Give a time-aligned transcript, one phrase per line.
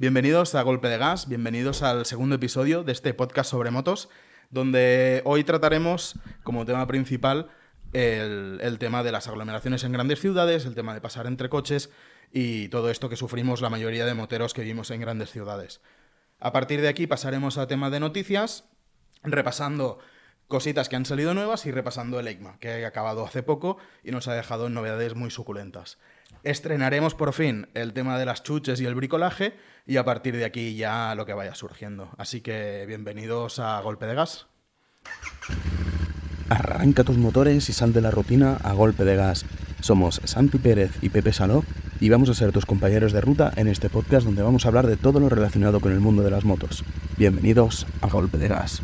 [0.00, 4.08] Bienvenidos a Golpe de Gas, bienvenidos al segundo episodio de este podcast sobre motos,
[4.48, 7.48] donde hoy trataremos como tema principal
[7.92, 11.90] el, tema de las aglomeraciones en grandes ciudades, el tema de pasar entre coches
[12.32, 15.80] y todo esto que sufrimos la mayoría de moteros que vivimos en grandes ciudades.
[16.38, 18.68] A partir de aquí pasaremos a tema de noticias,
[19.24, 19.98] repasando
[20.46, 24.12] cositas que han salido nuevas y repasando el EICMA, que ha acabado hace poco y
[24.12, 25.98] nos ha dejado novedades muy suculentas.
[26.44, 29.54] Estrenaremos por fin el tema de las chuches y el bricolaje
[29.86, 32.10] y a partir de aquí ya lo que vaya surgiendo.
[32.16, 34.46] Así que bienvenidos a Golpe de Gas.
[36.48, 39.44] Arranca tus motores y sal de la rutina a golpe de gas.
[39.80, 41.64] Somos Santi Pérez y Pepe Saló
[42.00, 44.86] y vamos a ser tus compañeros de ruta en este podcast donde vamos a hablar
[44.86, 46.84] de todo lo relacionado con el mundo de las motos.
[47.18, 48.80] Bienvenidos a Golpe de Gas.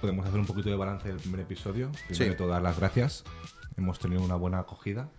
[0.00, 1.90] Podemos hacer un poquito de balance del primer episodio.
[1.92, 2.24] Primero Sí.
[2.24, 3.24] de todo, dar las gracias.
[3.76, 5.10] Hemos tenido una buena acogida.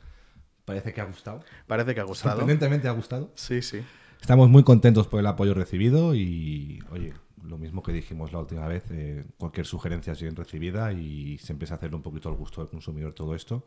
[0.66, 1.44] Parece que ha gustado.
[1.68, 2.36] Parece que ha gustado.
[2.38, 3.32] Sorprendentemente ha gustado.
[3.36, 3.82] Sí, sí.
[4.20, 8.68] Estamos muy contentos por el apoyo recibido y, oye, lo mismo que dijimos la última
[8.68, 12.36] vez, eh, cualquier sugerencia es bien recibida y se empieza a hacer un poquito al
[12.36, 13.66] gusto del consumidor todo esto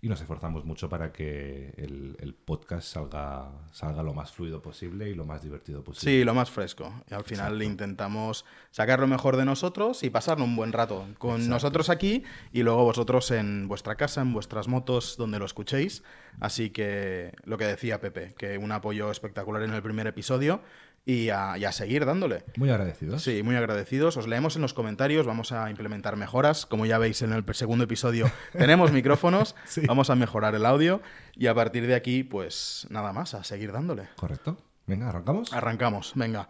[0.00, 5.08] y nos esforzamos mucho para que el, el podcast salga, salga lo más fluido posible
[5.08, 6.12] y lo más divertido posible.
[6.18, 6.92] Sí, lo más fresco.
[7.10, 11.36] Y al final intentamos sacar lo mejor de nosotros y pasarlo un buen rato con
[11.36, 11.50] Exacto.
[11.54, 16.02] nosotros aquí y luego vosotros en vuestra casa, en vuestras motos, donde lo escuchéis.
[16.38, 20.60] Así que lo que decía Pepe, que un apoyo espectacular en el primer episodio
[21.06, 22.44] y a, y a seguir dándole.
[22.56, 23.22] Muy agradecidos.
[23.22, 24.16] Sí, muy agradecidos.
[24.16, 26.64] Os leemos en los comentarios, vamos a implementar mejoras.
[26.66, 29.82] Como ya veis en el segundo episodio, tenemos micrófonos, Sí.
[29.86, 31.02] vamos a mejorar el audio
[31.34, 34.08] y a partir de aquí, pues nada más, a seguir dándole.
[34.16, 34.56] Correcto.
[34.86, 35.52] Venga, arrancamos.
[35.52, 36.48] Arrancamos, venga.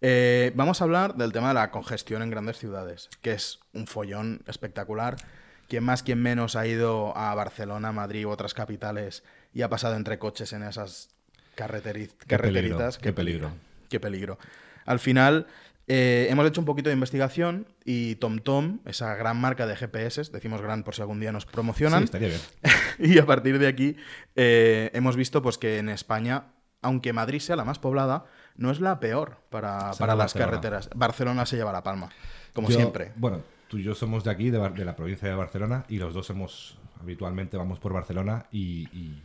[0.00, 3.86] Eh, vamos a hablar del tema de la congestión en grandes ciudades, que es un
[3.86, 5.16] follón espectacular.
[5.68, 9.22] Quien más, quien menos ha ido a Barcelona, Madrid u otras capitales
[9.54, 11.08] y ha pasado entre coches en esas
[11.56, 12.98] carreteri- Qué peligro, carreteritas.
[12.98, 13.52] qué peligro.
[13.92, 14.38] Qué peligro.
[14.86, 15.46] Al final,
[15.86, 20.62] eh, hemos hecho un poquito de investigación y TomTom, esa gran marca de GPS, decimos
[20.62, 22.40] gran por si algún día nos promocionan, Sí, estaría bien.
[22.98, 23.96] y a partir de aquí
[24.34, 26.44] eh, hemos visto pues que en España,
[26.80, 28.24] aunque Madrid sea la más poblada,
[28.56, 30.50] no es la peor para, para las Barcelona.
[30.50, 30.90] carreteras.
[30.94, 32.08] Barcelona se lleva la palma,
[32.54, 33.12] como Yo- siempre.
[33.16, 36.30] Bueno, tú y yo somos de aquí, de la provincia de Barcelona, y los dos
[36.30, 39.22] hemos, habitualmente vamos por Barcelona y, y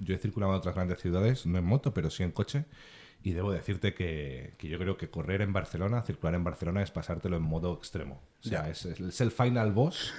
[0.00, 2.64] yo he circulado en otras grandes ciudades, no en moto, pero sí en coche,
[3.22, 6.90] y debo decirte que, que yo creo que correr en Barcelona, circular en Barcelona es
[6.90, 8.22] pasártelo en modo extremo.
[8.44, 10.14] O sea, es, es el final boss,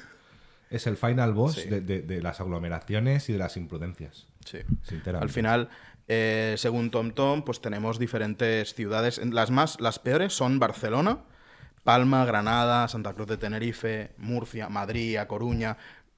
[0.69, 1.69] es el final boss Sí.
[1.69, 4.59] de, de- de las aglomeraciones y de las imprudencias, Sí.
[4.83, 5.23] sinceramente.
[5.23, 5.69] Al final,
[6.07, 9.19] eh, según TomTom, pues tenemos diferentes ciudades.
[9.25, 11.19] Las más, las peores son Barcelona,
[11.83, 15.77] Palma, Granada, Santa Cruz de Tenerife, Murcia, Madrid, A Coruña,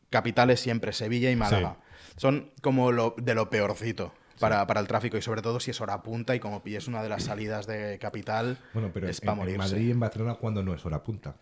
[0.09, 1.77] capitales siempre Sevilla y Málaga.
[2.17, 5.79] Son como lo, de lo peorcito para, para el tráfico y sobre todo si es
[5.81, 9.25] hora punta y como pilles una de las salidas de capital, Bueno, pero es en,
[9.25, 9.57] para en morirse.
[9.59, 11.35] Madrid y en Barcelona, cuando no es hora punta?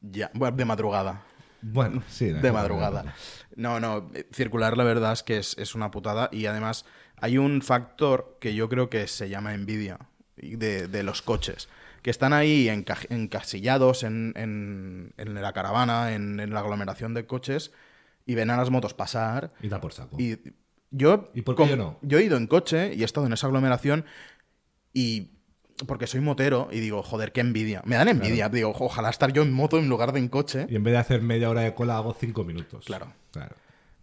[0.00, 1.22] Ya, bueno, de madrugada.
[1.62, 2.26] Bueno, sí.
[2.30, 3.14] De madrugada.
[3.56, 6.84] No, no, circular la verdad es que es, es una putada y además
[7.20, 9.98] hay un factor que yo creo que se llama envidia
[10.36, 11.68] de, de los coches,
[12.02, 17.26] que están ahí enca- encasillados en, en- en la caravana, en, en la aglomeración de
[17.26, 17.72] coches
[18.26, 20.16] y ven a las motos pasar Y da por saco.
[20.20, 20.38] y
[20.90, 21.98] yo, ¿Y por qué yo no?
[22.02, 24.04] Yo he ido en coche y he estado en esa aglomeración
[24.92, 25.32] y
[25.86, 27.82] porque soy motero y digo, joder, qué envidia.
[27.84, 28.48] Me dan envidia.
[28.48, 30.66] Digo, ojalá estar yo en moto en lugar de en coche.
[30.70, 32.86] Y en vez de hacer media hora de cola, hago cinco minutos.
[32.86, 33.12] Claro.
[33.32, 33.56] Claro.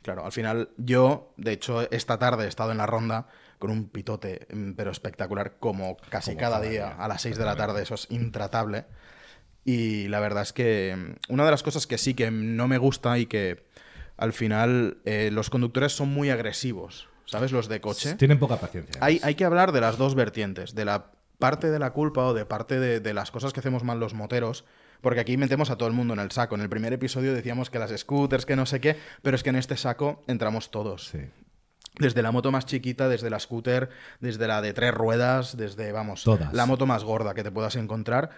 [0.04, 3.28] Claro, al final yo, de hecho, esta tarde he estado en la ronda
[3.58, 7.22] con un pitote, mm, pero espectacular, como casi Como cada cada día, día, a las
[7.22, 8.86] 6 de la tarde, eso es intratable.
[9.64, 12.78] Y la verdad es que mm, una de las cosas que sí que no me
[12.78, 13.64] gusta y que
[14.18, 17.52] al final eh, los conductores son muy agresivos, ¿sabes?
[17.52, 18.16] Los de coche.
[18.16, 18.96] Tienen poca paciencia.
[19.04, 22.34] Hay, hay que hablar de las dos vertientes, de la parte de la culpa o
[22.34, 24.66] de parte de, de las cosas que hacemos mal los moteros,
[25.02, 26.56] porque aquí metemos a todo el mundo en el saco.
[26.56, 29.50] En el primer episodio decíamos que las scooters, que no sé qué, pero es que
[29.50, 31.08] en este saco entramos todos.
[31.08, 31.20] Sí.
[32.00, 33.90] Desde la moto más chiquita, desde la scooter,
[34.20, 36.54] desde la de tres ruedas, desde, vamos, Todas.
[36.54, 38.32] la moto más gorda que te puedas encontrar,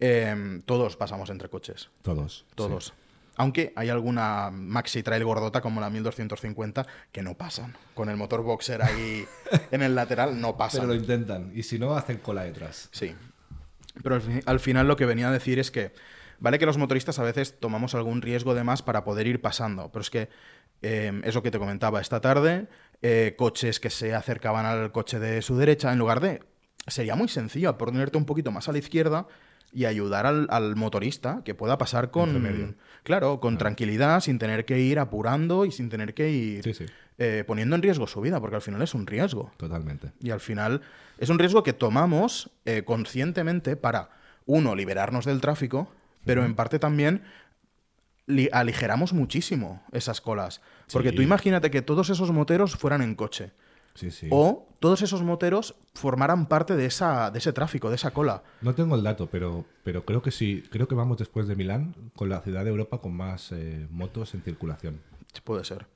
[0.00, 1.90] eh, todos pasamos entre coches.
[2.02, 2.46] Todos.
[2.54, 2.94] Todos.
[3.36, 7.74] Aunque hay alguna maxi trail gordota como la 1250 que no pasan.
[7.94, 9.24] Con el motor boxer ahí
[9.70, 10.82] en el lateral no pasan.
[10.82, 11.50] Pero lo intentan.
[11.54, 12.88] Y si no, hacen cola detrás.
[12.92, 13.14] Sí.
[14.02, 15.92] Pero al final lo que venía a decir es que,
[16.38, 19.90] vale que los motoristas a veces tomamos algún riesgo de más para poder ir pasando,
[19.92, 20.28] pero es que
[20.82, 22.68] eh, es lo que te comentaba esta tarde,
[23.02, 26.42] eh, coches que se acercaban al coche de su derecha, en lugar de...
[26.88, 29.28] Sería muy sencillo ponerte un poquito más a la izquierda,
[29.72, 34.78] y ayudar al, al motorista que pueda pasar con, claro, con tranquilidad, sin tener que
[34.80, 36.86] ir apurando y sin tener que ir Sí, sí,
[37.18, 39.50] eh, poniendo en riesgo su vida, porque al final es un riesgo.
[39.56, 40.12] totalmente.
[40.20, 40.82] Y al final
[41.18, 44.10] es un riesgo que tomamos eh, conscientemente para,
[44.44, 45.88] uno, liberarnos del tráfico,
[46.24, 47.22] pero en parte también
[48.26, 50.60] li- aligeramos muchísimo esas colas.
[50.92, 51.16] Porque Sí.
[51.16, 53.52] tú imagínate que todos esos moteros fueran en coche.
[53.94, 54.28] Sí, sí.
[54.30, 58.42] O todos esos moteros formaran parte de, esa, de ese tráfico, de esa cola.
[58.62, 60.64] No tengo el dato, pero, pero creo que sí.
[60.72, 64.34] Creo que vamos después de Milán con la ciudad de Europa con más eh, motos
[64.34, 65.00] en circulación.
[65.44, 65.86] Puede ser.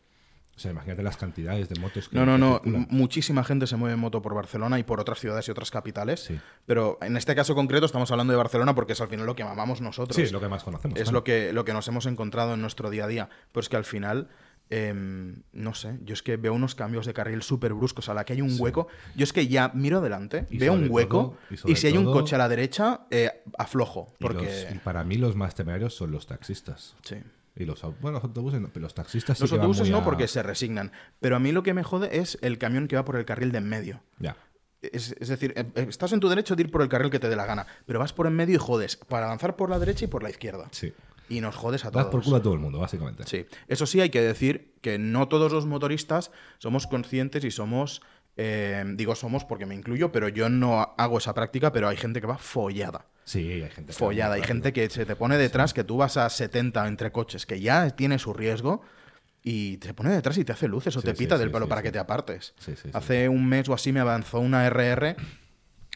[0.56, 2.60] O sea, imagínate las cantidades de motos que No, no, no.
[2.62, 2.86] circulan.
[2.88, 6.20] Muchísima gente se mueve en moto por Barcelona y por otras ciudades y otras capitales.
[6.20, 6.40] Sí.
[6.64, 9.42] Pero en este caso concreto estamos hablando de Barcelona porque es al final lo que
[9.42, 10.14] amamos nosotros.
[10.14, 10.96] Sí, es lo que más conocemos.
[10.96, 11.18] es claro.
[11.18, 13.28] lo que, lo que nos hemos encontrado en nuestro día a día.
[13.50, 14.28] Pues que al final,
[14.70, 18.24] em, no sé, yo es que veo unos cambios de carril súper bruscos a la
[18.24, 18.88] que hay un hueco.
[19.14, 22.06] Yo es que ya miro adelante, Y veo un hueco todo- y si hay un
[22.06, 24.12] coche a la derecha, eh, aflojo.
[24.18, 24.44] Y Porque...
[24.44, 26.94] los- y para mí los más temerarios son los taxistas.
[27.02, 27.16] Sí.
[27.58, 29.92] Y los, bueno, los autobuses no, pero los taxistas sí Los que van autobuses muy
[29.92, 30.92] no a- porque se resignan.
[31.20, 33.50] Pero a mí lo que me jode es el camión que va por el carril
[33.52, 34.02] de en medio.
[34.18, 34.36] Ya.
[34.82, 37.18] Es, es decir, eh, eh, estás en tu derecho de ir por el carril que
[37.18, 39.78] te dé la gana, pero vas por en medio y jodes para avanzar por la
[39.78, 40.68] derecha y por la izquierda.
[40.70, 40.92] Sí.
[41.28, 42.12] Y nos jodes a Das todos.
[42.12, 43.25] por culo a todo el mundo, básicamente.
[43.26, 48.00] Sí, eso sí hay que decir que no todos los motoristas somos conscientes y somos,
[48.37, 52.20] eh, digo somos porque me incluyo, pero yo no hago esa práctica, pero hay gente
[52.20, 53.06] que va follada.
[53.25, 56.17] Sí, hay gente que Follada, hay gente que se te pone detrás, que tú vas
[56.17, 58.82] a 70 entre coches, que ya tiene su riesgo
[59.43, 61.67] y te pone detrás y te hace luces o Sí, te pita sí, del pelo
[61.69, 62.55] para que te apartes.
[62.61, 62.90] Sí, sí, sí.
[62.93, 65.17] Hace un mes o así me avanzó una RR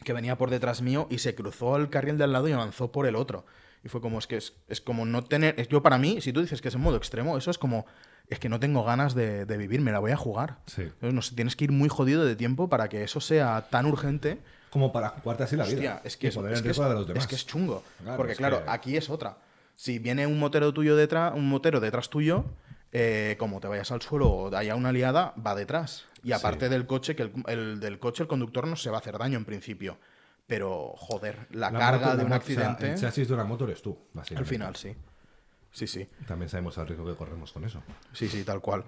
[0.04, 2.90] que venía por detrás mío y se cruzó el carril de al lado y avanzó
[2.90, 3.46] por el otro.
[3.84, 5.54] Y fue como, es que es, es como no tener...
[5.58, 7.86] es- Yo para mí, si tú dices que es en modo extremo, eso es como,
[8.28, 10.58] es que no tengo ganas de, de vivir, me la voy a jugar.
[10.66, 10.82] Sí.
[10.82, 13.86] Entonces, no sé, tienes que ir muy jodido de tiempo para que eso sea tan
[13.86, 14.38] urgente.
[14.70, 16.00] Como para jugarte así la vida.
[16.04, 17.26] Es que es, es que es- a los es demás.
[17.26, 17.82] que es chungo.
[18.02, 19.38] Claro, Porque es claro, que- aquí es otra.
[19.76, 22.44] Si viene un motero tuyo detrás, un motero detrás tuyo,
[22.92, 26.04] eh, como te vayas al suelo o haya una liada, va detrás.
[26.22, 29.00] Y aparte del coche, que el, el del coche, el conductor no se va a
[29.00, 29.96] hacer daño en principio.
[30.50, 32.92] Pero, joder, la, La carga moto- de un moto- o sea, accidente.
[32.94, 34.48] el chasis de una moto eres tú, al básicamente.
[34.50, 34.94] final, sí.
[35.72, 36.08] Sí, sí.
[36.26, 37.80] También sabemos el riesgo que corremos con eso.
[38.12, 38.82] Sí, sí, tal cual.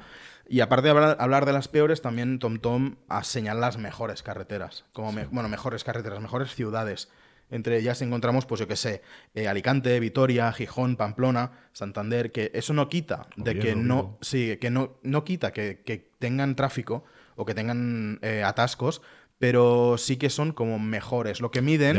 [0.49, 4.85] Y aparte de hablar, hablar de las peores, también TomTom ha señalado las mejores carreteras.
[4.93, 7.09] Como me- bueno, mejores carreteras, mejores ciudades.
[7.51, 9.03] Entre ellas encontramos, pues yo qué sé,
[9.35, 14.71] eh, Alicante, Vitoria, Gijón, Pamplona, Santander, que eso no quita de que no, sí, que
[14.71, 17.05] no, no quita que, que tengan tráfico
[17.37, 19.03] o que tengan eh, atascos,
[19.43, 21.41] pero sí que son como mejores.
[21.41, 21.97] Lo que miden,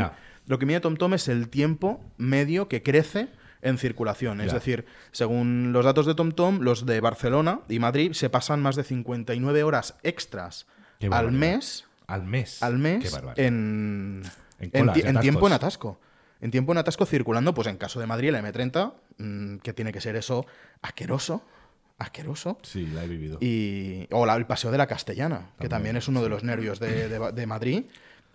[0.48, 3.28] lo que mide TomTom es el tiempo medio que crece
[3.62, 4.40] en circulación.
[4.40, 8.78] Es decir, según los datos de TomTom, los de Barcelona y Madrid se pasan más
[8.78, 10.68] de 59 horas extras
[11.12, 12.64] al mes, Al mes.
[12.64, 14.22] al mes en,
[14.60, 16.00] En en colas, ti- en en tiempo en atasco.
[16.40, 19.92] En tiempo en atasco circulando, pues en caso de Madrid, la M30, mm, que tiene
[19.92, 20.46] que ser eso
[20.82, 21.46] asqueroso,
[22.04, 22.58] asqueroso.
[22.64, 23.38] Sí, la he vivido.
[23.42, 26.80] Y, o la- el Paseo de la Castellana, que también es uno de los nervios
[26.80, 27.84] de, de- de Madrid.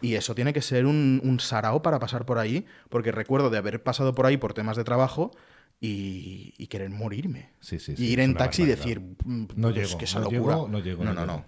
[0.01, 3.59] Y eso tiene que ser un, un sarao para pasar por ahí, porque recuerdo de
[3.59, 5.33] haber pasado por ahí por temas de trabajo
[5.81, 7.51] y, y querer morirme.
[7.61, 10.19] Sí, sí, y ir es en taxi y decir, "Mm, No pues llego, que esa
[10.21, 10.55] no locura.
[10.55, 11.45] llego, no llego, no, no no, no.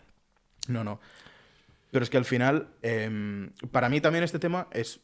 [0.69, 1.01] No, no.
[1.93, 5.01] Pero es que al final, em, para mí también este tema es.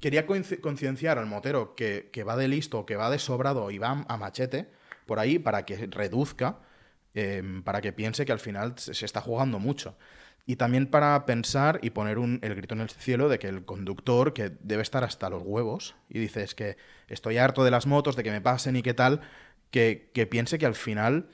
[0.00, 4.04] Quería concienciar al motero que, que va de listo, que va de sobrado y va
[4.08, 4.70] a machete
[5.06, 6.58] por ahí para que reduzca,
[7.14, 9.96] em, para que piense que al final se, está jugando mucho.
[10.44, 13.64] Y también para pensar y poner un, el grito en el cielo de que el
[13.64, 16.76] conductor, que debe estar hasta los huevos, y dice, es que
[17.08, 19.20] estoy harto de las motos, de que me pasen y qué tal,
[19.70, 21.28] que, que piense que al final,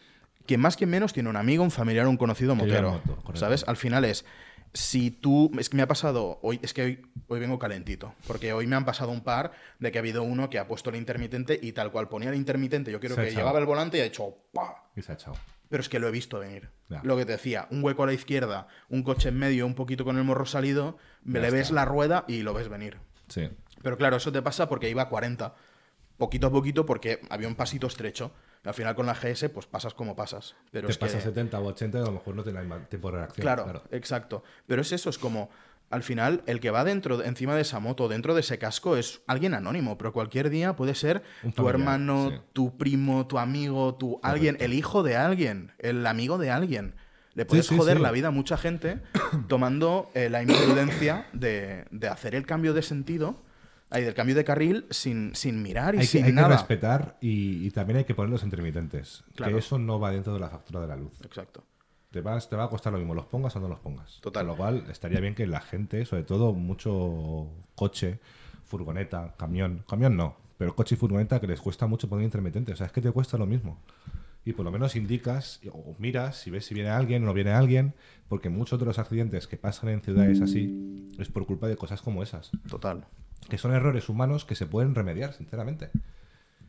[0.46, 3.00] que más que menos tiene un amigo, un familiar, un conocido motero.
[3.06, 3.36] moto.
[3.36, 3.64] ¿Sabes?
[3.66, 4.26] Al final es,
[4.74, 8.52] si tú, es que me ha pasado, hoy, es que hoy, hoy vengo calentito, porque
[8.52, 10.96] hoy me han pasado un par de que ha habido uno que ha puesto el
[10.96, 14.00] intermitente y tal cual ponía el intermitente, yo quiero Se que llevaba el volante y
[14.00, 14.90] ha hecho ¡pa!
[14.96, 15.36] Y se ha echado.
[15.68, 16.70] Pero es que lo he visto venir.
[16.88, 17.00] Ya.
[17.04, 20.04] Lo que te decía, un hueco a la izquierda, un coche en medio, un poquito
[20.04, 22.98] con el morro salido, Ya le ves la rueda y lo ves venir.
[23.28, 23.50] Sí.
[23.82, 25.54] Pero claro, eso te pasa porque iba a 40.
[26.16, 28.32] Poquito a poquito porque había un pasito estrecho.
[28.64, 30.56] Al final con la GS pues pasas como pasas.
[30.70, 31.24] Pero Te es pasa que...
[31.24, 33.42] 70 o 80 y a lo mejor no tienes más tiempo de reacción.
[33.42, 34.42] Claro, exacto.
[34.66, 35.50] Pero es eso, es como,
[35.90, 39.22] al final, el que va dentro, encima de esa moto, dentro de ese casco, es
[39.26, 41.22] alguien anónimo, pero cualquier día puede ser
[41.54, 42.36] tu hermano, sí.
[42.52, 46.94] tu primo, tu amigo, tu alguien, el hijo de alguien, el amigo de alguien.
[47.34, 49.00] Le puedes sí, joder la vida a mucha gente
[49.48, 53.42] tomando eh, la imprudencia de, de hacer el cambio de sentido,
[53.90, 56.48] ahí, del cambio de carril sin, sin mirar y Hay que, sin hay que nada.
[56.48, 59.24] respetar y, y también hay que poner los intermitentes.
[59.34, 59.52] Claro.
[59.52, 61.12] Que eso no va dentro de la factura de la luz.
[61.24, 61.64] Exacto.
[62.10, 64.18] Te, vas, te va a costar lo mismo, los pongas o no los pongas.
[64.22, 64.42] Total.
[64.46, 68.18] Con lo cual, estaría bien que la gente, sobre todo mucho coche
[68.64, 72.76] furgoneta, camión, camión no, pero coche y furgoneta que les cuesta mucho poner intermitente, o
[72.76, 73.78] sea, es que te cuesta lo mismo.
[74.44, 77.50] Y por lo menos indicas o miras si ves si viene alguien o no viene
[77.50, 77.94] alguien,
[78.28, 82.00] porque muchos de los accidentes que pasan en ciudades así es por culpa de cosas
[82.00, 83.04] como esas, Total.
[83.48, 85.90] Que son errores humanos que se pueden remediar, sinceramente.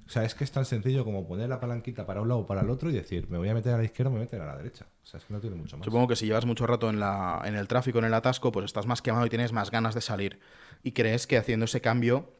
[0.08, 2.48] O sea, es que es tan sencillo como poner la palanquita para un lado o
[2.48, 4.24] para el otro y decir, me voy a meter a la izquierda o me voy
[4.24, 4.88] a meter a la derecha.
[5.04, 5.86] O sea, es que no tiene mucho más.
[5.86, 8.66] Supongo que si llevas mucho rato en, la, en el tráfico, en el atasco, pues
[8.66, 10.40] estás más quemado y tienes más ganas de salir.
[10.82, 12.34] Y crees que haciendo ese cambio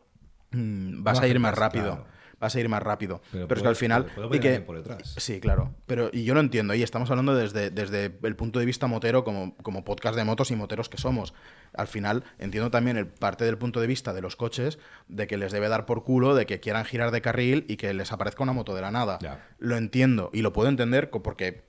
[0.52, 1.98] mm, vas No a ir más rápido.
[1.98, 2.19] claro.
[2.40, 3.22] Vas a ir más rápido.
[3.32, 4.06] Pero, Pero es que al final.
[4.06, 5.16] puede- puede y que- por detrás.
[5.18, 5.74] Sí, claro.
[5.86, 6.74] Pero, y yo lo entiendo.
[6.74, 10.50] Y estamos hablando desde, desde el punto de vista motero, como, como podcast de motos
[10.52, 11.34] y moteros que somos.
[11.74, 15.38] Al final, entiendo también el parte del punto de vista de los coches, de que
[15.38, 18.42] les debe dar por culo, de que quieran girar de carril y que les aparezca
[18.44, 19.20] una moto de la nada.
[19.22, 19.46] Ya.
[19.60, 21.64] Lo entiendo y lo puedo entender porque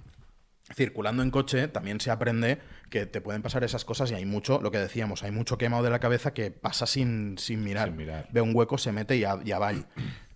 [0.73, 2.59] circulando en coche también se aprende
[2.91, 5.83] que te pueden pasar esas cosas y hay mucho, lo que decíamos, hay mucho quemado
[5.83, 7.89] de la cabeza que pasa sin, sin mirar.
[7.89, 8.29] Sin mirar.
[8.31, 9.73] Ve un hueco, se mete y ya, ya va.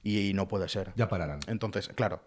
[0.04, 0.92] Y, no puede ser.
[0.96, 1.40] Ya pararán.
[1.46, 2.22] Entonces, claro.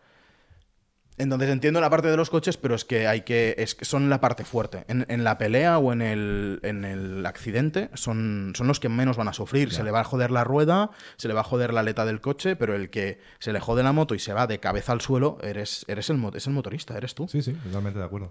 [1.20, 3.56] Entonces entiendo la parte de los coches, pero es que hay que.
[3.58, 4.84] Es que son la parte fuerte.
[4.88, 9.18] En, en la pelea o en el, en el accidente son, son los que menos
[9.18, 9.72] van a sufrir.
[9.72, 12.22] Se le va a joder la rueda, se le va a joder la aleta del
[12.22, 15.02] coche, pero el que se le jode la moto y se va de cabeza al
[15.02, 17.28] suelo, eres, eres el, es el motorista, eres tú.
[17.28, 18.30] Sí, sí, totalmente de acuerdo.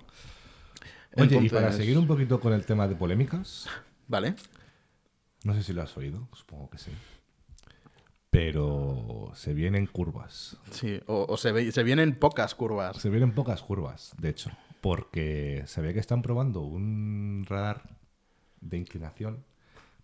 [1.17, 3.67] Oye, y para seguir un poquito con el tema de polémicas,
[4.07, 4.35] ¿Vale?
[5.45, 6.91] no sé si lo has oído, supongo que sí.
[8.37, 10.59] Pero se vienen curvas.
[10.71, 11.01] Sí.
[11.07, 12.97] O, o se, ve- se vienen pocas curvas.
[12.99, 14.51] Se vienen pocas curvas, de hecho.
[14.83, 17.83] Porque se ve que están probando un radar
[18.61, 19.45] de inclinación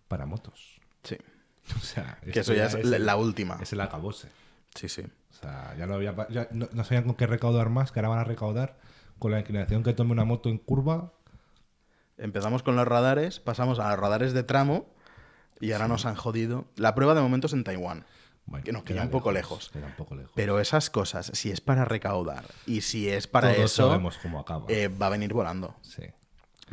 [0.07, 0.79] para motos.
[1.03, 1.17] Sí.
[1.77, 3.57] O sea, Que esto eso ya es la- el- la última.
[3.61, 4.29] Es el acabose.
[4.75, 5.03] Sí, sí.
[5.03, 6.15] O sea, ya no había.
[6.15, 8.77] pa- ya no, no sabían con qué recaudar más, que ahora van a recaudar
[9.19, 11.13] con la inclinación que tome una moto en curva.
[12.17, 14.87] Empezamos con los radares, pasamos a los radares de tramo
[15.61, 16.65] y ahora nos han jodido.
[16.75, 18.05] La prueba de momento es en Taiwán.
[18.45, 19.69] Bueno, que nos queda un poco lejos.
[19.71, 20.31] Queda un poco lejos.
[20.35, 24.39] Pero esas cosas, si es para recaudar y si es para Todos eso, sabemos cómo
[24.39, 24.65] acaba.
[24.67, 25.75] eh, va a venir volando.
[25.81, 26.03] sí.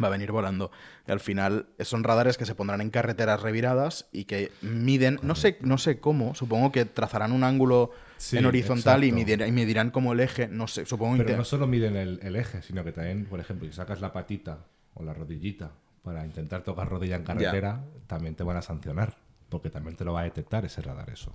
[0.03, 0.71] Va a venir volando.
[1.07, 5.35] Y al final son radares que se pondrán en carreteras reviradas y que miden, no
[5.35, 9.53] sé, no sé cómo, supongo que trazarán un ángulo Sí, en horizontal y medirán, y
[9.53, 12.83] medirán como el eje, no sé, supongo Pero no solo miden el, el eje, sino
[12.83, 14.61] que también, por ejemplo, si sacas la patita
[14.95, 15.73] o la rodillita
[16.03, 19.17] para intentar tocar rodilla en carretera, también te van a sancionar.
[19.50, 21.35] Porque también te lo va a detectar ese radar eso.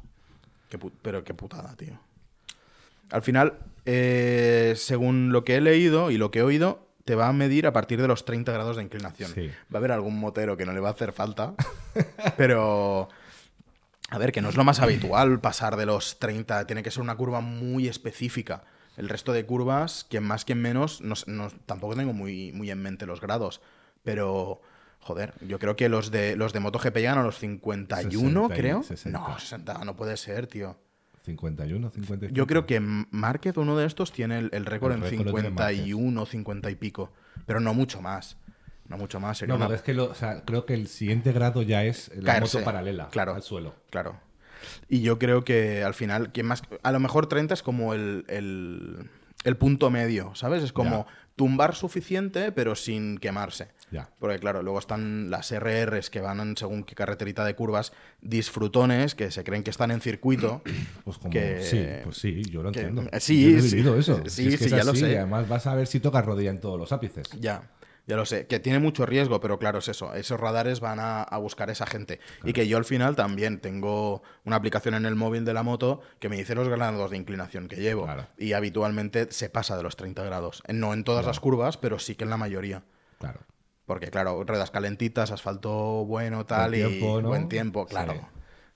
[0.70, 2.00] Qué pero qué putada, tío.
[3.12, 7.28] Al final, eh, según lo que he leído y lo que he oído, te va
[7.28, 9.32] a medir a partir de los 30 grados de inclinación.
[9.34, 9.48] Sí.
[9.72, 11.54] Va a haber algún motero que no le va a hacer falta,
[12.38, 13.10] pero...
[14.10, 17.02] A ver, que no es lo más habitual pasar de los 30, tiene que ser
[17.02, 18.64] una curva muy específica.
[18.98, 22.70] El resto de curvas, quien más, quien menos, no, s- no- tampoco tengo muy, muy
[22.70, 23.62] en mente los grados.
[24.04, 24.62] Pero,
[25.06, 28.10] joder, yo creo que los de, los de MotoGP llegan a los 51,
[28.48, 28.82] 60 y creo.
[28.84, 29.20] 60.
[29.20, 30.76] No, 60 no puede ser, tío.
[31.24, 32.36] 51, 55.
[32.36, 35.32] Yo creo que Márquez, uno de estos, tiene el, el récord El en récord lo
[35.34, 37.12] tiene 51, 50 y pico.
[37.46, 38.38] Pero no mucho más.
[38.88, 39.38] No mucho más.
[39.38, 41.84] Sería No, una- pero es que lo, o sea, creo que el siguiente grado ya
[41.84, 42.58] es la Caerse.
[42.60, 43.34] moto paralela Claro.
[43.36, 43.74] al suelo.
[43.90, 44.20] Claro.
[44.90, 46.62] Y yo creo que al final, quien más.
[46.84, 49.10] A lo mejor 30 es como el, el,
[49.46, 50.62] el punto medio, ¿sabes?
[50.64, 51.14] Es como Ya.
[51.38, 53.70] tumbar suficiente, pero sin quemarse.
[53.92, 54.10] Ya.
[54.20, 59.16] Porque claro, luego están las RRs que van en según qué carreterita de curvas, disfrutones
[59.16, 60.62] que se creen que están en circuito.
[61.06, 63.10] Pues como, que- sí, pues sí, yo lo que- entiendo.
[63.20, 63.80] sí, Yo he sí.
[63.80, 64.22] eso.
[64.26, 65.12] Sí, Si es que sí, es ya lo sé.
[65.12, 67.28] y Además vas a ver si tocas rodilla en todos los ápices.
[67.40, 67.70] Ya,
[68.08, 68.48] ya lo sé.
[68.48, 70.14] Que tiene mucho riesgo, pero claro, es eso.
[70.14, 72.20] Esos radares van a, a buscar esa gente.
[72.44, 76.02] Y que yo al final también tengo una aplicación en el móvil de la moto
[76.20, 78.04] que me dice los grados de inclinación que llevo.
[78.04, 78.28] Claro.
[78.38, 80.62] Y habitualmente se pasa de los 30 grados.
[80.68, 82.84] No en todas las curvas, pero sí que en la mayoría.
[83.20, 83.40] Claro.
[83.86, 88.14] Porque, claro, ruedas calentitas, asfalto bueno, tal, Buen y buen tiempo, claro.
[88.14, 88.20] Sí.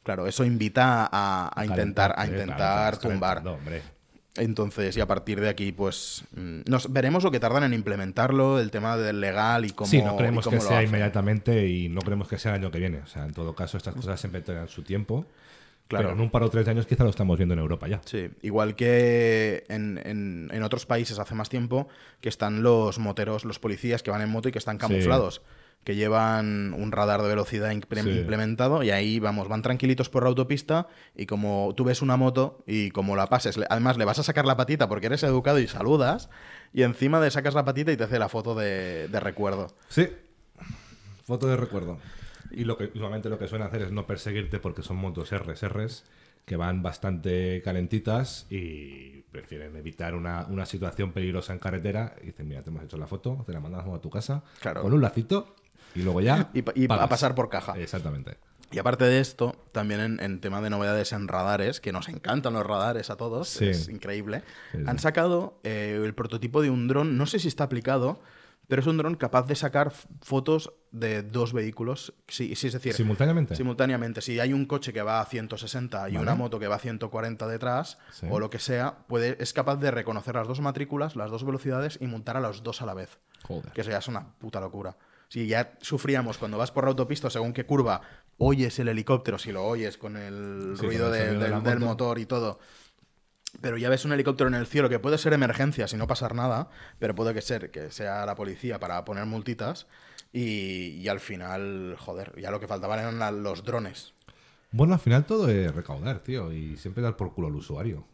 [0.04, 3.46] Claro, eso invita a, a intentar, a intentar tumbar.
[3.48, 3.82] hombre.
[4.40, 8.60] Entonces, y a partir de aquí, pues mm, nos veremos lo que tardan en implementarlo,
[8.60, 9.90] el tema del legal y cómo.
[9.90, 10.88] sí, no creemos que sea hacen.
[10.90, 13.00] inmediatamente y no creemos que sea el año que viene.
[13.00, 15.26] O sea, en todo caso, estas cosas siempre tienen su tiempo.
[15.88, 16.10] Claro.
[16.10, 18.00] Pero en un par o tres de años quizá lo estamos viendo en Europa ya.
[18.06, 21.88] Sí, igual que en, en- en otros países hace más tiempo
[22.22, 25.42] que están los moteros, los policías que van en moto y que están camuflados,
[25.84, 27.78] que llevan un radar de velocidad Sí.
[27.78, 32.64] implementado y ahí, vamos, van tranquilitos por la autopista y como tú ves una moto
[32.68, 35.68] y como la pases, además le vas a sacar la patita porque eres educado y
[35.68, 36.30] saludas
[36.74, 39.74] y encima le sacas la patita y te hace la foto de, de recuerdo.
[39.88, 40.08] Sí.
[41.24, 41.98] Foto de recuerdo.
[42.52, 45.68] Y lo que usualmente lo que suelen hacer es no perseguirte porque son motos Rs,
[45.70, 46.04] Rs
[46.46, 52.16] que van bastante calentitas y prefieren evitar una, una situación peligrosa en carretera.
[52.24, 54.82] Y dicen, mira, te hemos hecho la foto, te la mandamos a tu casa Claro.
[54.82, 55.56] con un lacito
[55.96, 56.50] y luego ya.
[56.54, 57.74] Y, y a pasar por caja.
[57.78, 58.38] Exactamente.
[58.72, 62.54] Y aparte de esto, también en, en tema de novedades en radares, que nos encantan
[62.54, 63.66] los radares a todos, Sí.
[63.70, 64.84] es increíble, Sí, sí.
[64.86, 68.22] han sacado eh, el prototipo de un dron, no sé si está aplicado,
[68.68, 72.94] pero es un dron capaz de sacar fotos de dos vehículos, sí, sí, es decir,
[72.94, 73.56] ¿Simultáneamente?
[73.56, 74.22] simultáneamente.
[74.22, 76.20] Si hay un coche que va a 160 y Vale.
[76.20, 77.98] una moto que va a 140 detrás,
[78.30, 81.98] o lo que sea, puede, es capaz de reconocer las dos matrículas, las dos velocidades
[82.00, 83.18] y montar a los dos a la vez.
[83.48, 83.72] Joder.
[83.72, 84.96] Que eso ya es una puta locura.
[85.30, 88.02] Si ya sufríamos cuando vas por la autopista, según qué curva,
[88.38, 91.50] oyes el helicóptero, si lo oyes con el Sí, ruido con el de- sonido de
[91.50, 91.86] del, la del moto.
[91.86, 92.60] motor y todo.
[93.62, 96.36] Pero ya ves un helicóptero en el cielo que puede ser emergencia si no pasar
[96.36, 96.70] nada,
[97.00, 99.88] pero puede que ser que sea la policía para poner multitas.
[100.32, 104.14] Y, y al final, joder, ya lo que faltaban eran la- los drones.
[104.72, 108.06] Bueno, al final todo es recaudar, tío, y siempre dar por culo al usuario.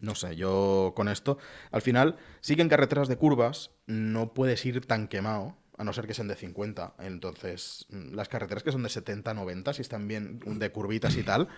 [0.00, 1.38] No sé, yo con esto,
[1.70, 5.92] al final, sí que en carreteras de curvas no puedes ir tan quemado, a no
[5.92, 6.94] ser que sean de 50.
[6.98, 11.22] Entonces, mm, las carreteras que son de 70, 90, si están bien de curvitas y
[11.22, 11.48] tal,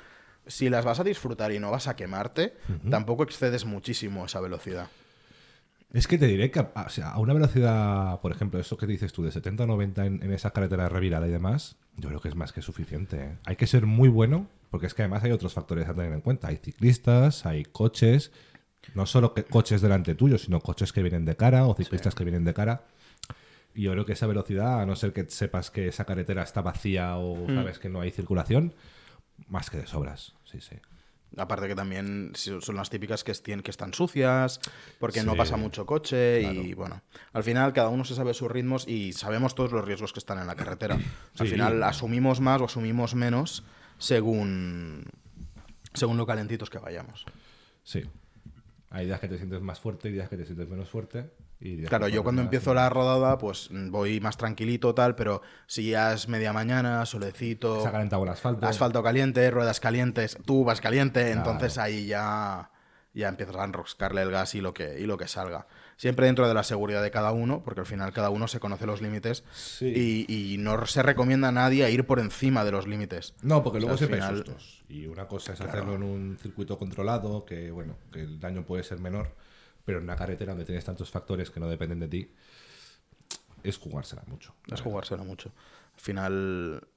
[0.46, 2.54] si las vas a disfrutar y no vas a quemarte,
[2.90, 4.88] tampoco excedes muchísimo esa velocidad.
[5.92, 8.86] Es que te diré que a, o sea, a una velocidad, por ejemplo, eso que
[8.86, 12.20] dices tú, de 70 o 90 en, en esa carretera revirada y demás, yo creo
[12.20, 13.16] que es más que suficiente.
[13.20, 13.38] ¿eh?
[13.44, 16.20] Hay que ser muy bueno, porque es que además hay otros factores a tener en
[16.20, 16.46] cuenta.
[16.48, 18.30] Hay ciclistas, hay coches,
[18.94, 22.22] no solo que- coches delante tuyo, sino coches que vienen de cara o ciclistas que
[22.24, 22.84] vienen de cara.
[23.74, 26.60] Y yo creo que esa velocidad, a no ser que sepas que esa carretera está
[26.60, 28.74] vacía o sabes que no hay circulación,
[29.48, 30.34] más que de sobras.
[30.44, 30.76] Sí, sí.
[31.36, 34.60] Aparte que también son las típicas que, están sucias,
[34.98, 38.88] porque no pasa mucho coche y bueno, al final cada uno se sabe sus ritmos
[38.88, 40.96] y sabemos todos los riesgos que están en la carretera.
[41.38, 41.52] Al Sí.
[41.52, 43.62] final asumimos más o asumimos menos
[43.98, 45.04] según,
[45.94, 47.24] según lo calentitos que vayamos.
[47.84, 48.02] Sí.
[48.90, 51.30] Hay días que te sientes más fuerte y días que te sientes menos fuerte.
[51.62, 56.14] Y Claro, yo cuando empiezo la rodada pues voy más tranquilito tal, pero si ya
[56.14, 58.66] es media mañana, solecito, Se ha calentado el asfalto.
[58.66, 62.70] asfalto caliente, ruedas calientes, tú vas caliente, entonces ahí ya,
[63.12, 65.66] ya empiezas a enroscarle el gas y lo, que, y lo que salga.
[65.98, 68.86] Siempre dentro de la seguridad de cada uno, porque al final cada uno se conoce
[68.86, 70.26] los límites Sí.
[70.26, 73.34] y, y no se recomienda a nadie a ir por encima de los límites.
[73.42, 74.82] No, porque O sea, luego siempre final- sustos.
[74.88, 78.82] Y una cosa es hacerlo en un circuito controlado, que bueno, que el daño puede
[78.82, 79.34] ser menor,
[79.90, 82.30] pero en una carretera donde tienes tantos factores que no dependen de ti,
[83.64, 84.54] es jugársela mucho.
[84.72, 85.52] Es jugárselo mucho.
[85.94, 86.88] Al final.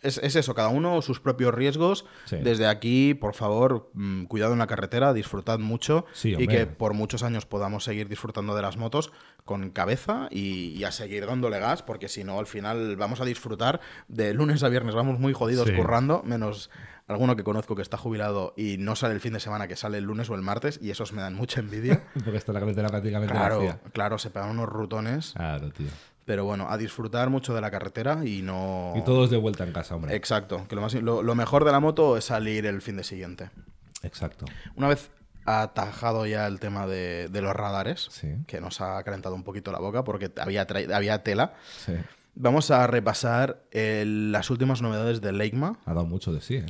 [0.00, 2.06] Es, es eso, cada uno sus propios riesgos.
[2.26, 2.36] Sí.
[2.36, 6.94] Desde aquí, por favor, mm, cuidado en la carretera, disfrutad mucho Sí, y que por
[6.94, 9.10] muchos años podamos seguir disfrutando de las motos
[9.46, 13.24] con cabeza y, y a seguir dándole gas, porque si no, al final vamos a
[13.24, 14.94] disfrutar de lunes a viernes.
[14.94, 15.74] Vamos muy jodidos Sí.
[15.74, 16.68] currando, menos
[17.08, 19.96] alguno que conozco que está jubilado y no sale el fin de semana, que sale
[19.98, 22.02] el lunes o el martes, y esos me dan mucha envidia.
[22.24, 23.80] Porque está la carretera prácticamente claro, vacía.
[23.92, 25.32] claro, se pegan unos rutones.
[25.34, 25.86] Claro, tío.
[26.24, 28.92] Pero bueno, a disfrutar mucho de la carretera y no.
[28.96, 30.16] Y todos de vuelta en casa, hombre.
[30.16, 33.04] Exacto, que lo, más, lo, lo mejor de la moto es salir el fin de
[33.04, 33.50] siguiente.
[34.02, 34.44] Exacto.
[34.74, 35.10] Una vez
[35.46, 38.28] atajado ya el tema de, de los radares, Sí.
[38.46, 41.54] que nos ha calentado un poquito la boca porque había, había tela,
[41.84, 41.92] Sí.
[42.34, 45.78] vamos a repasar las últimas novedades de Leigma.
[45.86, 46.66] Ha dado mucho de sí, ¿eh?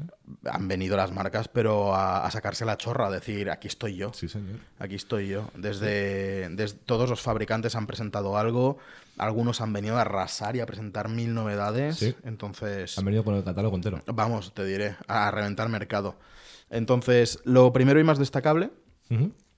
[0.51, 4.13] Han venido las marcas, pero a, a sacarse la chorra, a decir, aquí estoy yo.
[4.13, 4.59] Sí, señor.
[4.79, 5.51] Aquí estoy yo.
[5.55, 8.79] Desde, desde- todos los fabricantes han presentado algo,
[9.19, 11.97] algunos han venido a arrasar y a presentar mil novedades.
[11.97, 12.15] Sí.
[12.25, 14.01] Entonces, Han venido con el catálogo entero.
[14.07, 16.17] vamos, te diré, a reventar mercado.
[16.71, 18.71] Entonces, lo primero y más destacable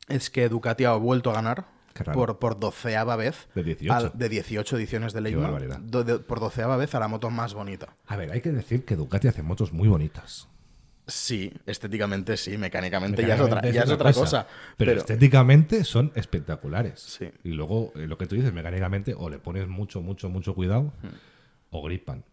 [0.09, 1.67] es que Ducati ha vuelto a ganar
[2.15, 3.49] por, por doceava vez.
[3.55, 3.93] De 18.
[3.95, 5.79] al- de 18 ediciones de barbaridad.
[5.81, 7.97] do- de- por doceava vez a la moto más bonita.
[8.07, 10.49] A ver, hay que decir que Ducati hace motos muy bonitas.
[11.07, 14.47] Sí, estéticamente sí, mecánicamente, ya es otra, ya es otra cosa.
[14.77, 17.01] Pero, Pero, estéticamente son espectaculares.
[17.01, 17.31] Sí.
[17.45, 20.93] Y luego, eh, lo que tú dices, mecánicamente, o le pones mucho, mucho, mucho cuidado,
[21.71, 22.25] o gripan.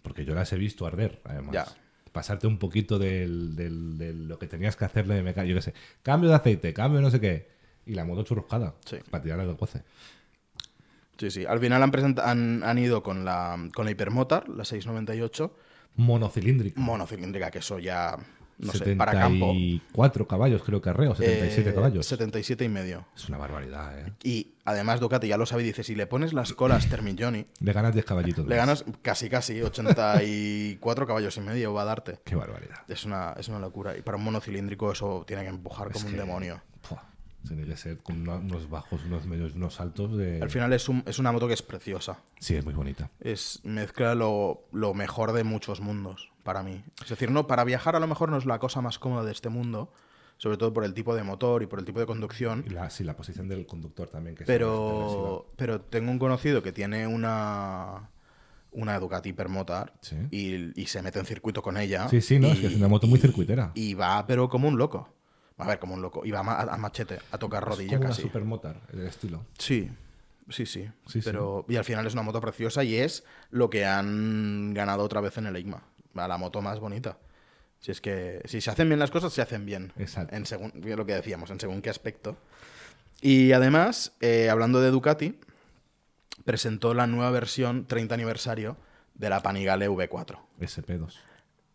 [0.00, 1.52] Porque yo las he visto arder, además.
[1.52, 1.66] Ya.
[2.12, 5.50] Pasarte un poquito del, del- de lo que tenías que hacerle de mecánica.
[5.50, 7.48] Yo qué sé, cambio de aceite, cambio no sé qué.
[7.86, 8.74] Y la moto churruscada.
[8.84, 8.96] Sí.
[9.10, 9.82] Para tirarla del coce.
[11.18, 11.44] sí, sí.
[11.46, 15.56] Al final han, han, han ido con la, con la Hypermotor, la 698,
[15.96, 16.80] Monocilíndrica.
[16.80, 18.16] monocilíndrica, que eso ya,
[18.62, 19.46] no sé, para campo.
[19.52, 22.06] 74 caballos, creo que arreo, 77 eh, caballos.
[22.06, 23.04] 77 y medio.
[23.14, 24.12] Es una barbaridad, ¿eh?
[24.22, 27.72] Y además Ducati ya lo sabe y dice, si le pones las colas Termigioni, Le
[27.72, 28.46] ganas 10 caballitos.
[28.46, 32.20] le ganas casi casi 84 caballos y medio va a darte.
[32.24, 32.78] Qué barbaridad.
[32.88, 33.96] Es una, es una locura.
[33.96, 36.60] Y para un monocilíndrico eso tiene que empujar como Es un demonio.
[36.88, 37.04] pua,
[37.46, 40.40] tiene que ser con una- unos bajos, unos medios, unos altos de...
[40.40, 42.18] Al final es, un- es una moto que es preciosa.
[42.38, 43.10] Sí, es muy bonita.
[43.20, 46.82] Es mezcla lo, lo mejor de muchos mundos para mí.
[47.02, 49.32] Es decir, no, para viajar a lo mejor no es la cosa más cómoda de
[49.32, 49.92] este mundo,
[50.38, 52.64] sobre todo por el tipo de motor y por el tipo de conducción.
[52.66, 54.34] Y la, sí, la posición del conductor también.
[54.34, 54.46] Que es.
[54.46, 58.10] Pero, pero tengo un conocido que tiene una,
[58.72, 60.16] una Ducati Permotar Sí.
[60.30, 62.08] y, y se mete en circuito con ella.
[62.08, 63.70] Sí, sí, no, y- es que es una moto muy circuitera.
[63.74, 65.08] Y va, pero como un loco.
[65.58, 66.24] A ver, como un loco.
[66.24, 68.22] Y va a, machete, a tocar Es rodilla como una casi.
[68.22, 69.44] supermotar, el estilo.
[69.58, 69.90] Sí,
[70.48, 70.88] sí, sí.
[71.06, 71.20] Sí, sí.
[71.22, 75.20] pero, Y al final es una moto preciosa y es lo que han ganado otra
[75.20, 75.84] vez en el EIGMA.
[76.16, 77.18] Va, La moto más bonita.
[77.80, 79.92] Si es que si se hacen bien las cosas, se hacen bien.
[79.98, 80.36] Exacto.
[80.36, 82.36] En según, lo que decíamos, en según qué aspecto.
[83.20, 85.38] Y además, eh, hablando de Ducati,
[86.44, 88.76] presentó la nueva versión 30 aniversario
[89.14, 90.38] de la Panigale V4.
[90.60, 91.14] SP2.